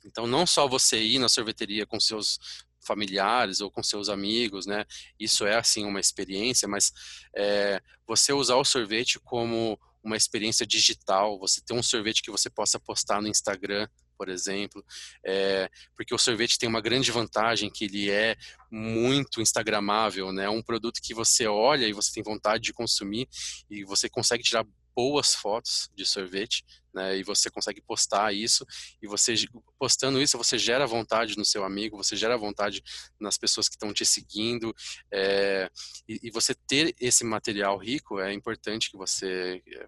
Então, 0.05 0.25
não 0.25 0.47
só 0.47 0.65
você 0.67 1.01
ir 1.01 1.19
na 1.19 1.27
sorveteria 1.27 1.85
com 1.85 1.99
seus 1.99 2.39
familiares 2.79 3.59
ou 3.59 3.69
com 3.69 3.83
seus 3.83 4.07
amigos, 4.07 4.65
né? 4.65 4.85
Isso 5.19 5.45
é 5.45 5.57
assim 5.57 5.83
uma 5.83 5.99
experiência, 5.99 6.69
mas 6.69 6.93
é, 7.35 7.81
você 8.07 8.31
usar 8.31 8.55
o 8.55 8.63
sorvete 8.63 9.19
como 9.19 9.77
uma 10.01 10.15
experiência 10.15 10.65
digital, 10.65 11.37
você 11.37 11.59
ter 11.59 11.73
um 11.73 11.83
sorvete 11.83 12.21
que 12.21 12.31
você 12.31 12.49
possa 12.49 12.79
postar 12.79 13.21
no 13.21 13.27
Instagram, 13.27 13.89
por 14.17 14.29
exemplo, 14.29 14.83
é, 15.25 15.69
porque 15.95 16.13
o 16.13 16.17
sorvete 16.17 16.57
tem 16.57 16.67
uma 16.67 16.81
grande 16.81 17.11
vantagem 17.11 17.69
que 17.69 17.85
ele 17.85 18.09
é 18.09 18.35
muito 18.71 19.41
instagramável, 19.41 20.31
né? 20.33 20.49
Um 20.49 20.61
produto 20.61 20.99
que 21.01 21.13
você 21.13 21.47
olha 21.47 21.85
e 21.85 21.93
você 21.93 22.11
tem 22.11 22.23
vontade 22.23 22.63
de 22.63 22.73
consumir 22.73 23.27
e 23.69 23.83
você 23.83 24.09
consegue 24.09 24.43
tirar 24.43 24.65
boas 24.97 25.35
fotos 25.35 25.91
de 25.93 26.03
sorvete, 26.03 26.65
né? 26.91 27.19
E 27.19 27.23
você 27.23 27.51
consegue 27.51 27.79
postar 27.79 28.33
isso 28.33 28.65
e 28.99 29.05
você 29.05 29.35
postando 29.77 30.19
isso 30.19 30.39
você 30.39 30.57
gera 30.57 30.87
vontade 30.87 31.37
no 31.37 31.45
seu 31.45 31.63
amigo, 31.63 31.95
você 31.95 32.15
gera 32.15 32.35
vontade 32.35 32.81
nas 33.19 33.37
pessoas 33.37 33.69
que 33.69 33.75
estão 33.75 33.93
te 33.93 34.03
seguindo 34.03 34.75
é, 35.13 35.69
e, 36.09 36.19
e, 36.23 36.31
você 36.31 36.55
ter 36.55 36.95
esse 36.99 37.23
material 37.23 37.77
rico 37.77 38.19
é 38.19 38.33
importante 38.33 38.89
que 38.89 38.97
você 38.97 39.61
é, 39.67 39.87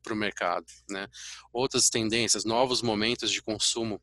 para 0.00 0.14
o 0.14 0.16
mercado, 0.16 0.66
né? 0.88 1.08
Outras 1.52 1.90
tendências, 1.90 2.44
novos 2.44 2.82
momentos 2.82 3.32
de 3.32 3.42
consumo, 3.42 4.00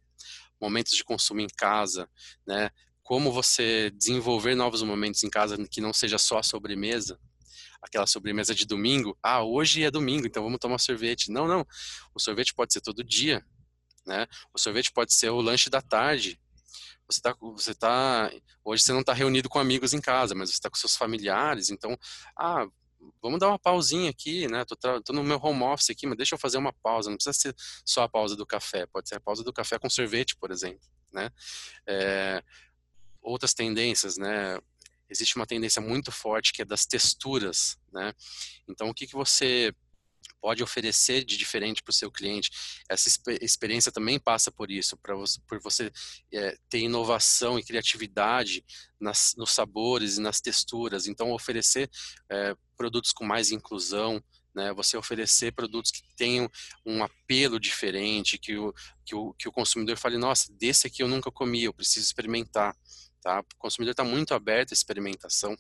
momentos 0.60 0.92
de 0.92 1.06
consumo 1.06 1.40
em 1.40 1.48
casa, 1.48 2.10
né? 2.46 2.70
Como 3.02 3.32
você 3.32 3.90
desenvolver 3.92 4.56
novos 4.56 4.84
momentos 4.84 5.24
em 5.24 5.30
casa 5.30 5.58
que 5.70 5.80
não 5.80 5.94
seja 5.94 6.18
só 6.18 6.40
a 6.40 6.44
sobremesa, 6.44 7.18
aquela 7.84 8.08
sobremesa 8.08 8.56
de 8.56 8.66
domingo. 8.66 9.18
Ah, 9.22 9.44
hoje 9.44 9.84
é 9.84 9.92
domingo, 9.92 10.26
então 10.26 10.44
vamos 10.44 10.60
tomar 10.60 10.80
sorvete. 10.80 11.30
Não, 11.30 11.48
não. 11.48 11.66
O 12.16 12.20
sorvete 12.20 12.54
pode 12.54 12.74
ser 12.74 12.82
todo 12.82 13.04
dia, 13.04 13.46
né? 14.06 14.26
O 14.54 14.60
sorvete 14.60 14.92
pode 14.92 15.14
ser 15.14 15.30
o 15.30 15.42
lanche 15.42 15.70
da 15.70 15.82
tarde. 15.82 16.40
Você 17.08 17.22
tá, 17.22 17.36
você 17.40 17.76
tá, 17.76 18.32
hoje 18.64 18.82
você 18.82 18.94
não 18.94 19.02
está 19.02 19.14
reunido 19.14 19.50
com 19.50 19.60
amigos 19.60 19.94
em 19.94 20.00
casa, 20.00 20.34
mas 20.34 20.50
você 20.50 20.56
está 20.56 20.70
com 20.70 20.78
seus 20.78 20.96
familiares, 20.96 21.70
então, 21.70 21.98
ah, 22.38 22.66
vamos 23.22 23.40
dar 23.40 23.50
uma 23.50 23.60
pausinha 23.60 24.10
aqui, 24.10 24.48
né? 24.48 24.64
Tô, 24.66 24.76
tô, 25.02 25.14
no 25.14 25.24
meu 25.24 25.38
home 25.38 25.64
office 25.64 25.90
aqui, 25.90 26.08
mas 26.08 26.18
deixa 26.18 26.36
eu 26.36 26.40
fazer 26.40 26.58
uma 26.58 26.72
pausa. 26.72 27.10
Não 27.10 27.18
precisa 27.18 27.34
ser 27.34 27.56
só 27.86 28.04
a 28.04 28.10
pausa 28.10 28.36
do 28.36 28.46
café, 28.46 28.86
pode 28.86 29.10
ser 29.10 29.16
a 29.16 29.20
pausa 29.20 29.44
do 29.44 29.52
café 29.52 29.78
com 29.78 29.90
sorvete, 29.90 30.36
por 30.38 30.50
exemplo, 30.52 30.88
né? 31.12 31.30
É, 31.86 32.42
outras 33.22 33.54
tendências, 33.54 34.18
né? 34.18 34.58
Existe 35.14 35.36
uma 35.36 35.46
tendência 35.46 35.82
muito 35.82 36.12
forte 36.12 36.52
que 36.52 36.62
é 36.62 36.66
das 36.66 36.86
texturas, 36.86 37.78
né? 37.92 38.14
Então, 38.68 38.90
o 38.90 38.94
que, 38.94 39.08
que 39.08 39.14
você 39.14 39.74
pode 40.44 40.62
oferecer 40.62 41.24
de 41.24 41.38
diferente 41.38 41.82
para 41.82 41.92
o 41.92 41.94
seu 41.94 42.12
cliente. 42.12 42.52
Essa 42.90 43.10
experiência 43.42 43.94
também 43.94 44.20
passa 44.20 44.52
por 44.52 44.70
isso, 44.70 44.98
para 44.98 45.16
você, 45.16 45.40
por 45.48 45.62
você 45.62 45.90
é, 46.34 46.58
ter 46.70 46.80
inovação 46.80 47.58
e 47.58 47.64
criatividade 47.64 48.62
nas, 49.00 49.34
nos 49.38 49.52
sabores 49.52 50.18
e 50.18 50.22
nas 50.22 50.42
texturas. 50.42 51.08
Então, 51.08 51.32
oferecer 51.32 51.90
é, 52.30 52.54
produtos 52.76 53.14
com 53.14 53.24
mais 53.24 53.52
inclusão, 53.52 54.22
né? 54.54 54.74
Você 54.74 54.98
oferecer 54.98 55.54
produtos 55.54 55.92
que 55.92 56.02
tenham 56.16 56.50
um 56.86 57.02
apelo 57.02 57.58
diferente, 57.58 58.38
que 58.38 58.58
o, 58.58 58.74
que 59.06 59.16
o, 59.16 59.34
que 59.34 59.48
o 59.48 59.52
consumidor 59.52 59.98
fale, 59.98 60.18
nossa, 60.18 60.52
desse 60.54 60.88
aqui 60.88 61.02
eu 61.02 61.08
nunca 61.08 61.32
comi, 61.32 61.64
eu 61.64 61.74
preciso 61.74 62.06
experimentar. 62.06 62.76
Tá? 63.24 63.40
O 63.40 63.58
consumidor 63.58 63.92
está 63.92 64.04
muito 64.04 64.34
aberto 64.34 64.72
à 64.72 64.74
experimentação, 64.74 65.56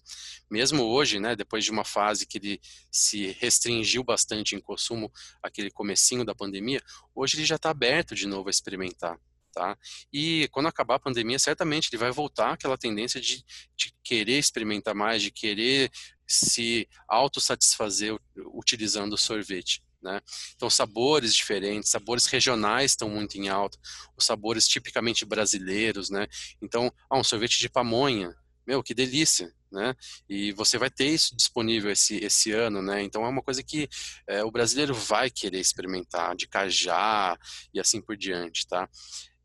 mesmo 0.51 0.83
hoje, 0.83 1.17
né, 1.17 1.33
depois 1.33 1.63
de 1.63 1.71
uma 1.71 1.85
fase 1.85 2.27
que 2.27 2.37
ele 2.37 2.61
se 2.91 3.27
restringiu 3.39 4.03
bastante 4.03 4.53
em 4.53 4.59
consumo, 4.59 5.09
aquele 5.41 5.71
comecinho 5.71 6.25
da 6.25 6.35
pandemia, 6.35 6.81
hoje 7.15 7.37
ele 7.37 7.45
já 7.45 7.55
está 7.55 7.69
aberto 7.69 8.15
de 8.15 8.27
novo 8.27 8.49
a 8.49 8.51
experimentar. 8.51 9.17
Tá? 9.53 9.77
E 10.11 10.49
quando 10.51 10.65
acabar 10.65 10.95
a 10.95 10.99
pandemia, 10.99 11.39
certamente 11.39 11.87
ele 11.89 11.99
vai 11.99 12.11
voltar 12.11 12.53
àquela 12.53 12.77
tendência 12.77 13.21
de, 13.21 13.45
de 13.77 13.93
querer 14.03 14.39
experimentar 14.39 14.93
mais, 14.93 15.21
de 15.21 15.31
querer 15.31 15.89
se 16.27 16.89
autossatisfazer 17.07 18.19
utilizando 18.35 19.13
o 19.13 19.17
sorvete. 19.17 19.81
Né? 20.03 20.19
Então, 20.55 20.69
sabores 20.69 21.33
diferentes, 21.33 21.89
sabores 21.89 22.25
regionais 22.25 22.91
estão 22.91 23.09
muito 23.09 23.37
em 23.37 23.47
alta, 23.47 23.79
os 24.17 24.25
sabores 24.25 24.67
tipicamente 24.67 25.23
brasileiros, 25.23 26.09
né? 26.09 26.27
Então, 26.61 26.91
ah, 27.09 27.17
um 27.17 27.23
sorvete 27.23 27.57
de 27.59 27.69
pamonha, 27.69 28.35
meu, 28.67 28.83
que 28.83 28.93
delícia, 28.93 29.49
né? 29.71 29.95
E 30.27 30.51
você 30.51 30.77
vai 30.77 30.89
ter 30.89 31.07
isso 31.07 31.35
disponível 31.35 31.89
esse, 31.89 32.17
esse 32.17 32.51
ano, 32.51 32.81
né? 32.81 33.01
Então, 33.01 33.25
é 33.25 33.29
uma 33.29 33.41
coisa 33.41 33.63
que 33.63 33.87
é, 34.27 34.43
o 34.43 34.51
brasileiro 34.51 34.93
vai 34.93 35.29
querer 35.29 35.59
experimentar, 35.59 36.35
de 36.35 36.47
cajá 36.47 37.37
e 37.73 37.79
assim 37.79 38.01
por 38.01 38.17
diante, 38.17 38.67
tá? 38.67 38.89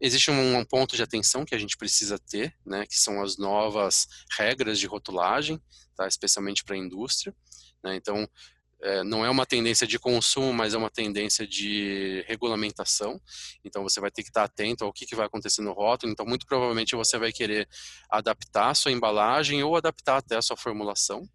Existe 0.01 0.31
um, 0.31 0.59
um 0.59 0.65
ponto 0.65 0.97
de 0.97 1.03
atenção 1.03 1.45
que 1.45 1.55
a 1.55 1.59
gente 1.59 1.77
precisa 1.77 2.19
ter, 2.19 2.53
né? 2.67 2.85
Que 2.85 2.97
são 2.97 3.23
as 3.23 3.39
novas 3.39 4.09
regras 4.37 4.79
de 4.81 4.87
rotulagem, 4.87 5.61
tá? 5.97 6.09
Especialmente 6.09 6.65
para 6.65 6.75
a 6.75 6.79
indústria, 6.79 7.35
né? 7.83 7.95
Então, 7.97 8.29
é, 8.81 9.03
não 9.03 9.25
é 9.25 9.31
uma 9.31 9.45
tendência 9.45 9.87
de 9.87 9.99
consumo, 9.99 10.53
mas 10.53 10.75
é 10.75 10.79
uma 10.79 10.91
tendência 10.91 11.47
de 11.47 12.25
regulamentação. 12.29 13.21
Então 13.65 13.83
você 13.83 14.01
vai 14.01 14.11
ter 14.11 14.23
que 14.23 14.29
estar 14.29 14.45
atento 14.45 14.85
ao 14.85 14.93
que, 14.93 15.07
que 15.07 15.17
vai 15.17 15.27
acontecer 15.27 15.63
no 15.63 15.73
rótulo. 15.73 16.13
Então 16.13 16.25
muito 16.25 16.47
provavelmente 16.47 16.95
você 16.95 17.19
vai 17.19 17.33
querer 17.33 17.69
adaptar 18.09 18.71
a 18.71 18.75
sua 18.75 18.93
embalagem 18.93 19.63
ou 19.63 19.77
adaptar 19.77 20.19
até 20.19 20.37
a 20.37 20.43
sua 20.43 20.57
formulação. 20.57 21.29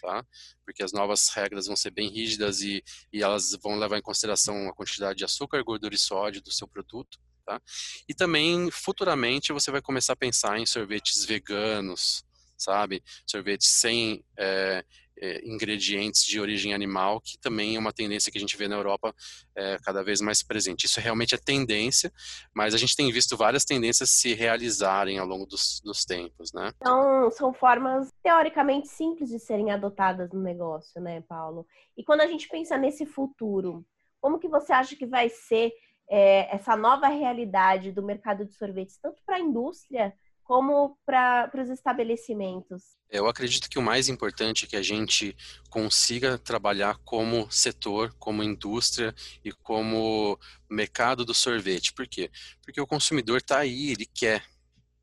Tá? 0.00 0.24
Porque 0.64 0.82
as 0.82 0.92
novas 0.92 1.28
regras 1.28 1.66
vão 1.66 1.76
ser 1.76 1.90
bem 1.90 2.08
rígidas 2.08 2.62
e, 2.62 2.82
e 3.12 3.22
elas 3.22 3.54
vão 3.62 3.78
levar 3.78 3.98
em 3.98 4.02
consideração 4.02 4.68
a 4.68 4.72
quantidade 4.72 5.18
de 5.18 5.24
açúcar, 5.24 5.62
gordura 5.62 5.94
e 5.94 5.98
sódio 5.98 6.40
do 6.40 6.50
seu 6.50 6.66
produto. 6.66 7.18
Tá? 7.44 7.60
E 8.08 8.14
também, 8.14 8.70
futuramente, 8.70 9.52
você 9.52 9.70
vai 9.70 9.82
começar 9.82 10.14
a 10.14 10.16
pensar 10.16 10.58
em 10.58 10.64
sorvetes 10.64 11.24
veganos, 11.24 12.24
sabe? 12.56 13.02
Sorvetes 13.26 13.68
sem 13.68 14.24
é, 14.38 14.84
é, 15.20 15.46
ingredientes 15.46 16.24
de 16.24 16.40
origem 16.40 16.72
animal, 16.72 17.20
que 17.20 17.38
também 17.38 17.76
é 17.76 17.78
uma 17.78 17.92
tendência 17.92 18.32
que 18.32 18.38
a 18.38 18.40
gente 18.40 18.56
vê 18.56 18.66
na 18.66 18.76
Europa 18.76 19.14
é, 19.54 19.78
cada 19.84 20.02
vez 20.02 20.20
mais 20.20 20.42
presente. 20.42 20.86
Isso 20.86 21.00
realmente 21.00 21.34
é 21.34 21.38
tendência, 21.38 22.12
mas 22.54 22.74
a 22.74 22.78
gente 22.78 22.96
tem 22.96 23.10
visto 23.12 23.36
várias 23.36 23.64
tendências 23.64 24.10
se 24.10 24.32
realizarem 24.34 25.18
ao 25.18 25.26
longo 25.26 25.46
dos, 25.46 25.80
dos 25.84 26.04
tempos, 26.04 26.52
né? 26.52 26.72
Então, 26.76 27.30
são 27.30 27.52
formas 27.52 28.08
teoricamente 28.22 28.88
simples 28.88 29.28
de 29.28 29.38
serem 29.38 29.70
adotadas 29.70 30.30
no 30.32 30.40
negócio, 30.40 31.00
né, 31.00 31.22
Paulo? 31.28 31.66
E 31.96 32.02
quando 32.02 32.22
a 32.22 32.26
gente 32.26 32.48
pensa 32.48 32.78
nesse 32.78 33.04
futuro, 33.04 33.84
como 34.20 34.38
que 34.38 34.48
você 34.48 34.72
acha 34.72 34.96
que 34.96 35.06
vai 35.06 35.28
ser 35.28 35.72
é, 36.10 36.54
essa 36.54 36.76
nova 36.76 37.06
realidade 37.06 37.92
do 37.92 38.02
mercado 38.02 38.44
de 38.44 38.52
sorvetes, 38.54 38.98
tanto 38.98 39.22
para 39.24 39.36
a 39.36 39.40
indústria 39.40 40.12
como 40.50 40.98
para 41.06 41.48
os 41.62 41.68
estabelecimentos? 41.68 42.82
Eu 43.08 43.28
acredito 43.28 43.70
que 43.70 43.78
o 43.78 43.82
mais 43.82 44.08
importante 44.08 44.64
é 44.64 44.68
que 44.68 44.74
a 44.74 44.82
gente 44.82 45.36
consiga 45.68 46.38
trabalhar 46.38 46.98
como 47.04 47.48
setor, 47.48 48.12
como 48.18 48.42
indústria 48.42 49.14
e 49.44 49.52
como 49.52 50.36
mercado 50.68 51.24
do 51.24 51.32
sorvete. 51.32 51.92
Por 51.92 52.08
quê? 52.08 52.28
Porque 52.64 52.80
o 52.80 52.86
consumidor 52.86 53.38
está 53.38 53.60
aí, 53.60 53.90
ele 53.92 54.04
quer. 54.12 54.42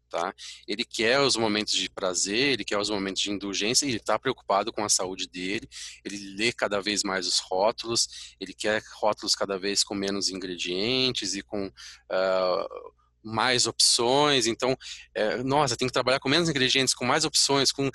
Tá? 0.09 0.33
Ele 0.67 0.83
quer 0.83 1.21
os 1.21 1.37
momentos 1.37 1.75
de 1.75 1.89
prazer, 1.89 2.51
ele 2.51 2.65
quer 2.65 2.77
os 2.77 2.89
momentos 2.89 3.21
de 3.21 3.31
indulgência, 3.31 3.85
ele 3.85 3.97
está 3.97 4.19
preocupado 4.19 4.73
com 4.73 4.83
a 4.83 4.89
saúde 4.89 5.29
dele, 5.29 5.69
ele 6.03 6.35
lê 6.35 6.51
cada 6.51 6.81
vez 6.81 7.03
mais 7.03 7.25
os 7.25 7.39
rótulos, 7.39 8.35
ele 8.37 8.53
quer 8.53 8.83
rótulos 8.95 9.33
cada 9.33 9.57
vez 9.57 9.81
com 9.81 9.95
menos 9.95 10.27
ingredientes 10.27 11.35
e 11.35 11.41
com 11.41 11.67
uh, 11.67 12.93
mais 13.27 13.67
opções. 13.67 14.47
Então, 14.47 14.75
é, 15.13 15.43
nossa, 15.43 15.75
tem 15.75 15.87
que 15.87 15.93
trabalhar 15.93 16.19
com 16.19 16.29
menos 16.29 16.49
ingredientes, 16.49 16.93
com 16.93 17.05
mais 17.05 17.25
opções, 17.25 17.71
com 17.71 17.89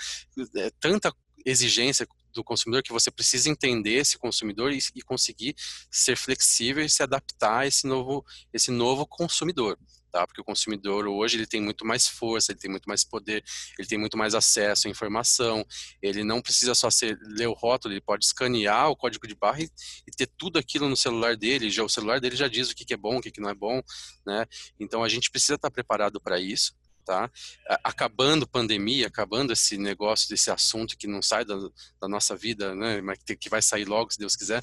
é, 0.57 0.71
tanta 0.81 1.13
exigência 1.45 2.07
do 2.33 2.45
consumidor 2.45 2.83
que 2.83 2.93
você 2.93 3.11
precisa 3.11 3.51
entender 3.51 3.95
esse 3.95 4.17
consumidor 4.19 4.73
e, 4.73 4.79
e 4.95 5.03
conseguir 5.03 5.55
ser 5.91 6.17
flexível 6.17 6.85
e 6.85 6.89
se 6.89 7.03
adaptar 7.03 7.61
a 7.61 7.67
esse 7.67 7.87
novo, 7.87 8.25
esse 8.53 8.71
novo 8.71 9.07
consumidor 9.07 9.79
tá? 10.13 10.27
Porque 10.27 10.41
o 10.41 10.45
consumidor 10.45 11.09
hoje 11.09 11.39
ele 11.39 11.47
tem 11.47 11.61
muito 11.61 11.85
mais 11.87 12.07
força, 12.07 12.53
ele 12.53 12.61
tem 12.61 12.71
muito 12.71 12.87
mais 12.87 13.03
poder, 13.03 13.43
ele 13.79 13.89
tem 13.89 13.99
muito 13.99 14.17
mais 14.17 14.35
acesso 14.35 14.87
à 14.87 14.91
informação, 14.91 15.65
ele 16.03 16.23
não 16.23 16.43
precisa 16.43 16.75
só 16.75 16.91
ser, 16.91 17.19
ler 17.23 17.49
o 17.49 17.55
rótulo, 17.55 17.95
ele 17.95 18.01
pode 18.01 18.27
escanear 18.27 18.91
o 18.91 18.97
código 18.97 19.27
de 19.27 19.35
barra 19.35 19.63
e, 19.63 19.71
e, 20.07 20.11
ter 20.17 20.29
tudo 20.37 20.59
aquilo 20.59 20.89
no 20.89 20.97
celular 20.97 21.37
dele, 21.37 21.71
já 21.71 21.83
o 21.83 21.89
celular 21.89 22.21
dele 22.21 22.37
já 22.37 22.47
diz 22.47 22.71
o 22.71 22.75
que, 22.75 22.85
que 22.85 22.95
é 22.95 22.97
bom, 22.97 23.17
o 23.17 23.21
que, 23.21 23.31
que 23.31 23.41
não 23.41 23.49
é 23.49 23.55
bom, 23.55 23.81
né? 24.27 24.47
Então 24.79 25.03
a 25.03 25.09
gente 25.09 25.31
precisa 25.31 25.55
estar 25.55 25.71
preparado 25.71 26.21
para 26.21 26.39
isso 26.39 26.75
tá? 27.05 27.31
Acabando 27.83 28.47
pandemia, 28.47 29.07
acabando 29.07 29.53
esse 29.53 29.77
negócio 29.77 30.29
desse 30.29 30.51
assunto 30.51 30.97
que 30.97 31.07
não 31.07 31.23
sai 31.23 31.45
da, 31.45 31.57
da 32.01 32.09
nossa 32.09 32.37
vida, 32.37 32.75
né? 32.75 33.01
Mas 33.01 33.19
que 33.23 33.49
vai 33.49 33.63
sair 33.63 33.85
logo, 33.85 34.13
se 34.13 34.19
Deus 34.19 34.37
quiser. 34.37 34.63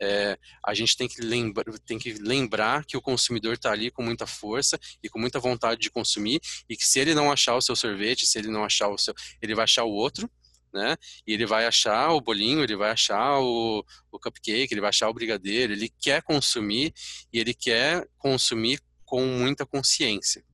É, 0.00 0.38
a 0.64 0.74
gente 0.74 0.96
tem 0.96 1.08
que, 1.08 1.20
lembra, 1.20 1.64
tem 1.86 1.98
que 1.98 2.14
lembrar 2.14 2.84
que 2.84 2.96
o 2.96 3.02
consumidor 3.02 3.54
está 3.54 3.72
ali 3.72 3.90
com 3.90 4.02
muita 4.02 4.26
força 4.26 4.78
e 5.02 5.08
com 5.08 5.18
muita 5.18 5.38
vontade 5.40 5.80
de 5.80 5.90
consumir 5.90 6.40
e 6.68 6.76
que 6.76 6.86
se 6.86 6.98
ele 6.98 7.14
não 7.14 7.32
achar 7.32 7.54
o 7.54 7.62
seu 7.62 7.74
sorvete, 7.74 8.26
se 8.26 8.38
ele 8.38 8.48
não 8.48 8.64
achar 8.64 8.88
o 8.88 8.98
seu, 8.98 9.14
ele 9.40 9.54
vai 9.54 9.64
achar 9.64 9.84
o 9.84 9.90
outro. 9.90 10.30
Né? 10.72 10.94
E 11.26 11.32
ele 11.32 11.46
vai 11.46 11.64
achar 11.64 12.10
o 12.10 12.20
bolinho, 12.20 12.62
ele 12.62 12.76
vai 12.76 12.90
achar 12.90 13.38
o, 13.38 13.82
o 14.12 14.18
cupcake, 14.18 14.74
ele 14.74 14.80
vai 14.80 14.90
achar 14.90 15.08
o 15.08 15.14
brigadeiro, 15.14 15.72
ele 15.72 15.88
quer 15.88 16.22
consumir 16.22 16.92
e 17.32 17.38
ele 17.38 17.54
quer 17.54 18.06
consumir 18.18 18.78
com 19.06 19.24
muita 19.24 19.64
consciência. 19.64 20.44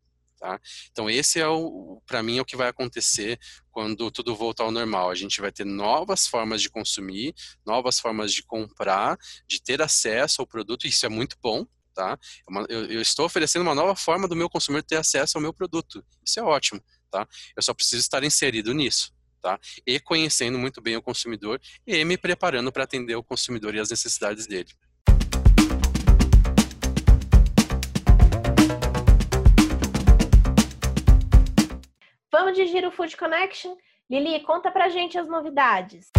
Tá? 0.42 0.60
Então 0.90 1.08
esse 1.08 1.38
é 1.38 1.46
o, 1.46 2.02
para 2.04 2.20
mim, 2.20 2.38
é 2.38 2.40
o 2.40 2.44
que 2.44 2.56
vai 2.56 2.66
acontecer 2.66 3.38
quando 3.70 4.10
tudo 4.10 4.34
voltar 4.34 4.64
ao 4.64 4.72
normal. 4.72 5.08
A 5.08 5.14
gente 5.14 5.40
vai 5.40 5.52
ter 5.52 5.64
novas 5.64 6.26
formas 6.26 6.60
de 6.60 6.68
consumir, 6.68 7.32
novas 7.64 8.00
formas 8.00 8.32
de 8.32 8.42
comprar, 8.42 9.16
de 9.46 9.62
ter 9.62 9.80
acesso 9.80 10.42
ao 10.42 10.46
produto. 10.46 10.84
Isso 10.84 11.06
é 11.06 11.08
muito 11.08 11.36
bom, 11.40 11.64
tá? 11.94 12.18
É 12.68 12.74
eu, 12.74 12.86
eu, 12.86 13.00
estou 13.00 13.24
oferecendo 13.24 13.62
uma 13.62 13.72
nova 13.72 13.94
forma 13.94 14.26
do 14.26 14.34
meu 14.34 14.50
consumidor 14.50 14.82
ter 14.82 14.96
acesso 14.96 15.38
ao 15.38 15.42
meu 15.42 15.54
produto. 15.54 16.04
Isso 16.26 16.40
é 16.40 16.42
ótimo, 16.42 16.82
tá? 17.08 17.24
Eu 17.54 17.62
só 17.62 17.72
preciso 17.72 18.00
estar 18.00 18.24
inserido 18.24 18.74
nisso. 18.74 19.14
Tá? 19.40 19.58
E 19.86 19.98
conhecendo 19.98 20.56
muito 20.56 20.80
bem 20.80 20.96
o 20.96 21.02
consumidor 21.02 21.60
e 21.84 22.04
me 22.04 22.16
preparando 22.16 22.70
para 22.70 22.84
atender 22.84 23.16
o 23.16 23.24
consumidor 23.24 23.74
e 23.74 23.80
as 23.80 23.90
necessidades 23.90 24.46
dele. 24.46 24.70
Vamos 32.44 32.56
de 32.56 32.66
Giro 32.66 32.90
Food 32.90 33.16
Connection? 33.16 33.76
Lili, 34.10 34.40
conta 34.40 34.68
pra 34.68 34.88
gente 34.88 35.16
as 35.16 35.28
novidades. 35.28 36.10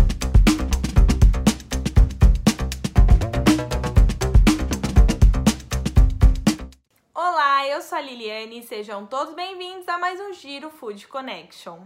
Olá, 7.13 7.67
eu 7.67 7.81
sou 7.81 7.97
a 7.97 8.01
Liliane 8.01 8.59
e 8.59 8.63
sejam 8.63 9.05
todos 9.05 9.33
bem-vindos 9.33 9.85
a 9.89 9.97
mais 9.97 10.17
um 10.21 10.31
Giro 10.31 10.69
Food 10.69 11.09
Connection. 11.09 11.81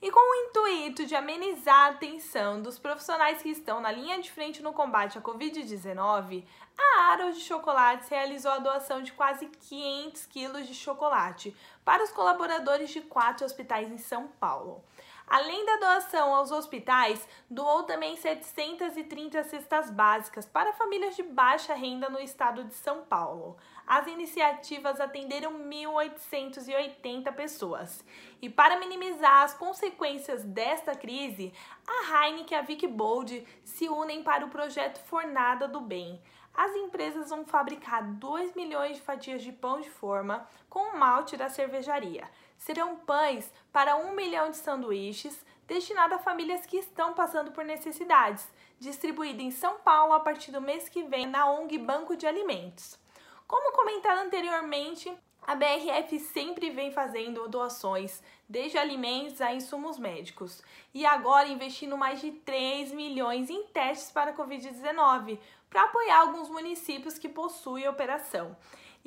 E 0.00 0.12
com 0.12 0.20
o 0.20 0.48
intuito 0.48 1.04
de 1.04 1.16
amenizar 1.16 1.86
a 1.86 1.88
atenção 1.88 2.62
dos 2.62 2.78
profissionais 2.78 3.42
que 3.42 3.48
estão 3.48 3.80
na 3.80 3.90
linha 3.90 4.20
de 4.20 4.30
frente 4.30 4.62
no 4.62 4.72
combate 4.72 5.18
à 5.18 5.20
Covid-19, 5.20 6.44
a 6.78 7.00
Aros 7.10 7.36
de 7.36 7.42
Chocolates 7.42 8.08
realizou 8.08 8.52
a 8.52 8.60
doação 8.60 9.02
de 9.02 9.12
quase 9.12 9.46
500 9.46 10.26
quilos 10.26 10.68
de 10.68 10.74
chocolate 10.74 11.56
para 11.84 12.04
os 12.04 12.10
colaboradores 12.10 12.90
de 12.90 13.00
quatro 13.00 13.44
hospitais 13.44 13.90
em 13.90 13.98
São 13.98 14.28
Paulo. 14.38 14.84
Além 15.30 15.62
da 15.66 15.76
doação 15.76 16.34
aos 16.34 16.50
hospitais, 16.50 17.28
doou 17.50 17.82
também 17.82 18.16
730 18.16 19.44
cestas 19.44 19.90
básicas 19.90 20.46
para 20.46 20.72
famílias 20.72 21.16
de 21.16 21.22
baixa 21.22 21.74
renda 21.74 22.08
no 22.08 22.18
estado 22.18 22.64
de 22.64 22.72
São 22.72 23.02
Paulo. 23.02 23.58
As 23.86 24.06
iniciativas 24.06 24.98
atenderam 24.98 25.52
1.880 25.52 27.30
pessoas. 27.34 28.02
E 28.40 28.48
para 28.48 28.78
minimizar 28.78 29.42
as 29.42 29.52
consequências 29.52 30.42
desta 30.44 30.94
crise, 30.94 31.52
a 31.86 32.26
Heineken 32.26 32.56
e 32.56 32.60
a 32.60 32.62
Vic 32.62 32.86
Bold 32.86 33.46
se 33.62 33.86
unem 33.86 34.22
para 34.22 34.46
o 34.46 34.50
projeto 34.50 34.98
Fornada 35.04 35.68
do 35.68 35.82
Bem. 35.82 36.22
As 36.54 36.74
empresas 36.74 37.28
vão 37.28 37.44
fabricar 37.44 38.02
2 38.02 38.54
milhões 38.56 38.96
de 38.96 39.02
fatias 39.02 39.42
de 39.42 39.52
pão 39.52 39.78
de 39.78 39.90
forma 39.90 40.48
com 40.70 40.80
o 40.80 40.98
malte 40.98 41.36
da 41.36 41.50
cervejaria 41.50 42.26
serão 42.58 42.96
pães 42.96 43.50
para 43.72 43.96
um 43.96 44.12
milhão 44.14 44.50
de 44.50 44.56
sanduíches 44.56 45.44
destinados 45.66 46.16
a 46.16 46.20
famílias 46.20 46.64
que 46.66 46.78
estão 46.78 47.12
passando 47.12 47.52
por 47.52 47.64
necessidades, 47.64 48.48
distribuído 48.80 49.42
em 49.42 49.50
São 49.50 49.78
Paulo 49.78 50.14
a 50.14 50.20
partir 50.20 50.50
do 50.50 50.60
mês 50.60 50.88
que 50.88 51.02
vem 51.02 51.26
na 51.26 51.50
ONG 51.50 51.78
Banco 51.78 52.16
de 52.16 52.26
Alimentos. 52.26 52.98
Como 53.46 53.72
comentado 53.72 54.18
anteriormente, 54.18 55.12
a 55.46 55.54
BRF 55.54 56.18
sempre 56.18 56.68
vem 56.68 56.90
fazendo 56.90 57.48
doações, 57.48 58.22
desde 58.46 58.76
alimentos 58.76 59.40
a 59.40 59.54
insumos 59.54 59.98
médicos, 59.98 60.62
e 60.92 61.06
agora 61.06 61.48
investindo 61.48 61.96
mais 61.96 62.20
de 62.20 62.32
3 62.32 62.92
milhões 62.92 63.48
em 63.48 63.64
testes 63.64 64.10
para 64.10 64.32
a 64.32 64.34
Covid-19, 64.34 65.38
para 65.70 65.84
apoiar 65.84 66.20
alguns 66.20 66.50
municípios 66.50 67.18
que 67.18 67.28
possuem 67.28 67.88
operação. 67.88 68.56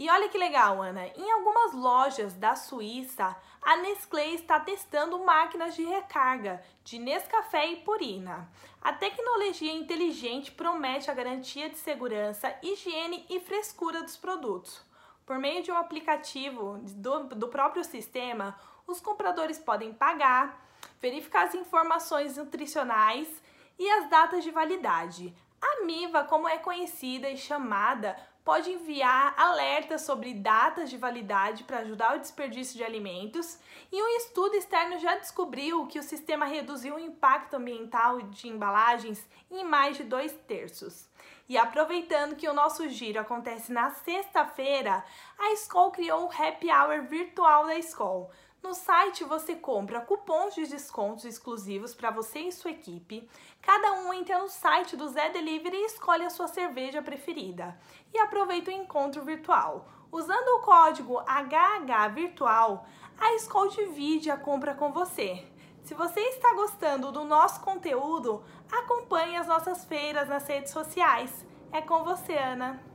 E 0.01 0.09
olha 0.09 0.27
que 0.29 0.37
legal, 0.39 0.81
Ana, 0.81 1.05
em 1.09 1.31
algumas 1.31 1.73
lojas 1.73 2.33
da 2.33 2.55
Suíça, 2.55 3.37
a 3.61 3.77
Nestlé 3.77 4.29
está 4.29 4.59
testando 4.59 5.23
máquinas 5.23 5.75
de 5.75 5.83
recarga 5.83 6.59
de 6.83 6.97
Nescafé 6.97 7.67
e 7.67 7.75
Purina. 7.83 8.49
A 8.81 8.91
tecnologia 8.93 9.71
inteligente 9.71 10.51
promete 10.53 11.11
a 11.11 11.13
garantia 11.13 11.69
de 11.69 11.77
segurança, 11.77 12.51
higiene 12.63 13.27
e 13.29 13.39
frescura 13.39 14.01
dos 14.01 14.17
produtos. 14.17 14.81
Por 15.23 15.37
meio 15.37 15.61
de 15.61 15.71
um 15.71 15.77
aplicativo 15.77 16.79
do, 16.95 17.25
do 17.25 17.47
próprio 17.49 17.83
sistema, 17.83 18.59
os 18.87 18.99
compradores 18.99 19.59
podem 19.59 19.93
pagar, 19.93 20.67
verificar 20.99 21.43
as 21.43 21.53
informações 21.53 22.37
nutricionais 22.37 23.29
e 23.77 23.87
as 23.87 24.09
datas 24.09 24.43
de 24.43 24.49
validade. 24.49 25.31
A 25.61 25.85
Miva, 25.85 26.23
como 26.23 26.49
é 26.49 26.57
conhecida 26.57 27.29
e 27.29 27.37
chamada, 27.37 28.17
pode 28.43 28.71
enviar 28.71 29.33
alertas 29.37 30.01
sobre 30.01 30.33
datas 30.33 30.89
de 30.89 30.97
validade 30.97 31.63
para 31.63 31.79
ajudar 31.79 32.15
o 32.15 32.19
desperdício 32.19 32.77
de 32.77 32.83
alimentos, 32.83 33.59
e 33.91 34.01
um 34.01 34.17
estudo 34.17 34.55
externo 34.55 34.99
já 34.99 35.15
descobriu 35.15 35.85
que 35.87 35.99
o 35.99 36.03
sistema 36.03 36.45
reduziu 36.45 36.95
o 36.95 36.99
impacto 36.99 37.55
ambiental 37.55 38.21
de 38.21 38.47
embalagens 38.47 39.25
em 39.49 39.63
mais 39.63 39.97
de 39.97 40.03
dois 40.03 40.33
terços. 40.47 41.09
E 41.47 41.57
aproveitando 41.57 42.35
que 42.35 42.47
o 42.47 42.53
nosso 42.53 42.87
giro 42.89 43.19
acontece 43.19 43.71
na 43.71 43.91
sexta-feira, 43.91 45.03
a 45.37 45.51
Skol 45.53 45.91
criou 45.91 46.25
um 46.25 46.31
happy 46.31 46.71
hour 46.71 47.01
virtual 47.03 47.65
da 47.65 47.77
Skol 47.79 48.31
no 48.63 48.75
site 48.75 49.23
você 49.23 49.55
compra 49.55 50.01
cupons 50.01 50.53
de 50.53 50.67
descontos 50.67 51.25
exclusivos 51.25 51.95
para 51.95 52.11
você 52.11 52.39
e 52.39 52.51
sua 52.51 52.71
equipe. 52.71 53.27
Cada 53.59 53.93
um 53.93 54.13
entra 54.13 54.37
no 54.37 54.47
site 54.47 54.95
do 54.95 55.09
Zé 55.09 55.29
Delivery 55.29 55.75
e 55.75 55.85
escolhe 55.85 56.23
a 56.23 56.29
sua 56.29 56.47
cerveja 56.47 57.01
preferida. 57.01 57.75
E 58.13 58.19
aproveita 58.19 58.69
o 58.69 58.73
encontro 58.73 59.23
virtual. 59.23 59.87
Usando 60.11 60.47
o 60.57 60.61
código 60.61 61.19
HHVirtual, 61.21 62.85
a 63.19 63.33
Skol 63.35 63.69
divide 63.69 64.29
a 64.29 64.37
compra 64.37 64.75
com 64.75 64.91
você. 64.91 65.43
Se 65.81 65.95
você 65.95 66.19
está 66.19 66.53
gostando 66.53 67.11
do 67.11 67.23
nosso 67.23 67.61
conteúdo, 67.61 68.43
acompanhe 68.71 69.37
as 69.37 69.47
nossas 69.47 69.85
feiras 69.85 70.29
nas 70.29 70.47
redes 70.47 70.71
sociais. 70.71 71.45
É 71.71 71.81
com 71.81 72.03
você, 72.03 72.33
Ana. 72.37 72.90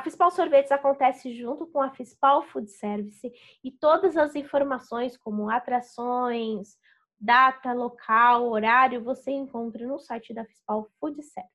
A 0.00 0.02
Fispal 0.02 0.30
Sorvetes 0.30 0.72
acontece 0.72 1.30
junto 1.34 1.66
com 1.66 1.78
a 1.78 1.90
Fispal 1.90 2.42
Food 2.44 2.70
Service 2.70 3.30
e 3.62 3.70
todas 3.70 4.16
as 4.16 4.34
informações 4.34 5.14
como 5.18 5.50
atrações, 5.50 6.78
data, 7.20 7.74
local, 7.74 8.48
horário, 8.48 9.04
você 9.04 9.30
encontra 9.30 9.86
no 9.86 9.98
site 9.98 10.32
da 10.32 10.46
Fispal 10.46 10.88
Food 10.98 11.22
Service. 11.22 11.52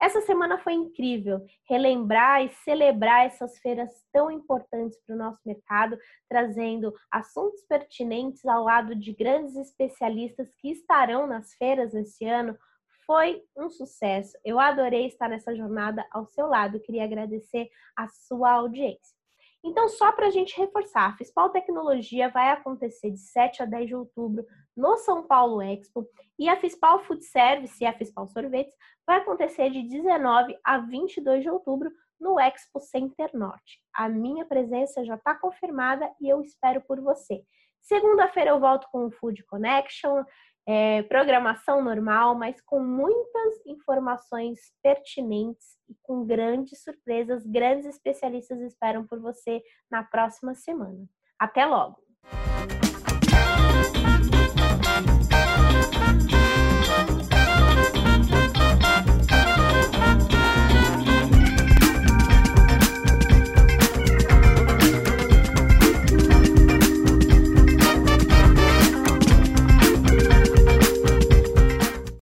Essa 0.00 0.20
semana 0.22 0.58
foi 0.58 0.72
incrível 0.72 1.40
relembrar 1.68 2.44
e 2.44 2.48
celebrar 2.64 3.26
essas 3.26 3.56
feiras 3.60 3.92
tão 4.12 4.28
importantes 4.28 4.98
para 5.06 5.14
o 5.14 5.18
nosso 5.18 5.38
mercado, 5.46 5.96
trazendo 6.28 6.92
assuntos 7.12 7.62
pertinentes 7.68 8.44
ao 8.44 8.64
lado 8.64 8.96
de 8.96 9.12
grandes 9.12 9.54
especialistas 9.54 10.52
que 10.56 10.72
estarão 10.72 11.28
nas 11.28 11.54
feiras 11.54 11.94
esse 11.94 12.24
ano, 12.24 12.58
Foi 13.06 13.42
um 13.56 13.68
sucesso. 13.68 14.36
Eu 14.44 14.60
adorei 14.60 15.06
estar 15.06 15.28
nessa 15.28 15.54
jornada 15.54 16.06
ao 16.10 16.26
seu 16.26 16.46
lado. 16.46 16.80
Queria 16.80 17.04
agradecer 17.04 17.68
a 17.96 18.08
sua 18.08 18.52
audiência. 18.52 19.16
Então, 19.64 19.88
só 19.88 20.10
para 20.10 20.26
a 20.26 20.30
gente 20.30 20.58
reforçar, 20.58 21.06
a 21.06 21.16
Fispal 21.16 21.50
Tecnologia 21.50 22.28
vai 22.28 22.50
acontecer 22.50 23.10
de 23.10 23.20
7 23.20 23.62
a 23.62 23.66
10 23.66 23.86
de 23.86 23.94
outubro 23.94 24.44
no 24.76 24.96
São 24.96 25.22
Paulo 25.22 25.62
Expo 25.62 26.04
e 26.36 26.48
a 26.48 26.56
Fispal 26.56 26.98
Food 27.04 27.24
Service 27.24 27.76
e 27.80 27.86
a 27.86 27.92
Fispal 27.92 28.26
Sorvetes 28.26 28.74
vai 29.06 29.18
acontecer 29.18 29.70
de 29.70 29.82
19 29.82 30.58
a 30.64 30.78
22 30.78 31.42
de 31.42 31.50
outubro 31.50 31.92
no 32.18 32.40
Expo 32.40 32.80
Center 32.80 33.30
Norte. 33.34 33.80
A 33.94 34.08
minha 34.08 34.44
presença 34.44 35.04
já 35.04 35.14
está 35.14 35.34
confirmada 35.34 36.10
e 36.20 36.28
eu 36.28 36.40
espero 36.40 36.80
por 36.80 37.00
você. 37.00 37.44
Segunda-feira 37.80 38.50
eu 38.50 38.60
volto 38.60 38.88
com 38.90 39.06
o 39.06 39.10
Food 39.10 39.44
Connection, 39.44 40.24
é, 40.66 41.02
programação 41.04 41.82
normal, 41.82 42.34
mas 42.34 42.60
com 42.60 42.80
muitas 42.80 43.66
informações 43.66 44.58
pertinentes 44.82 45.76
e 45.88 45.94
com 46.02 46.24
grandes 46.24 46.82
surpresas. 46.82 47.46
Grandes 47.46 47.86
especialistas 47.86 48.60
esperam 48.60 49.06
por 49.06 49.20
você 49.20 49.62
na 49.90 50.02
próxima 50.02 50.54
semana. 50.54 51.06
Até 51.38 51.66
logo! 51.66 52.01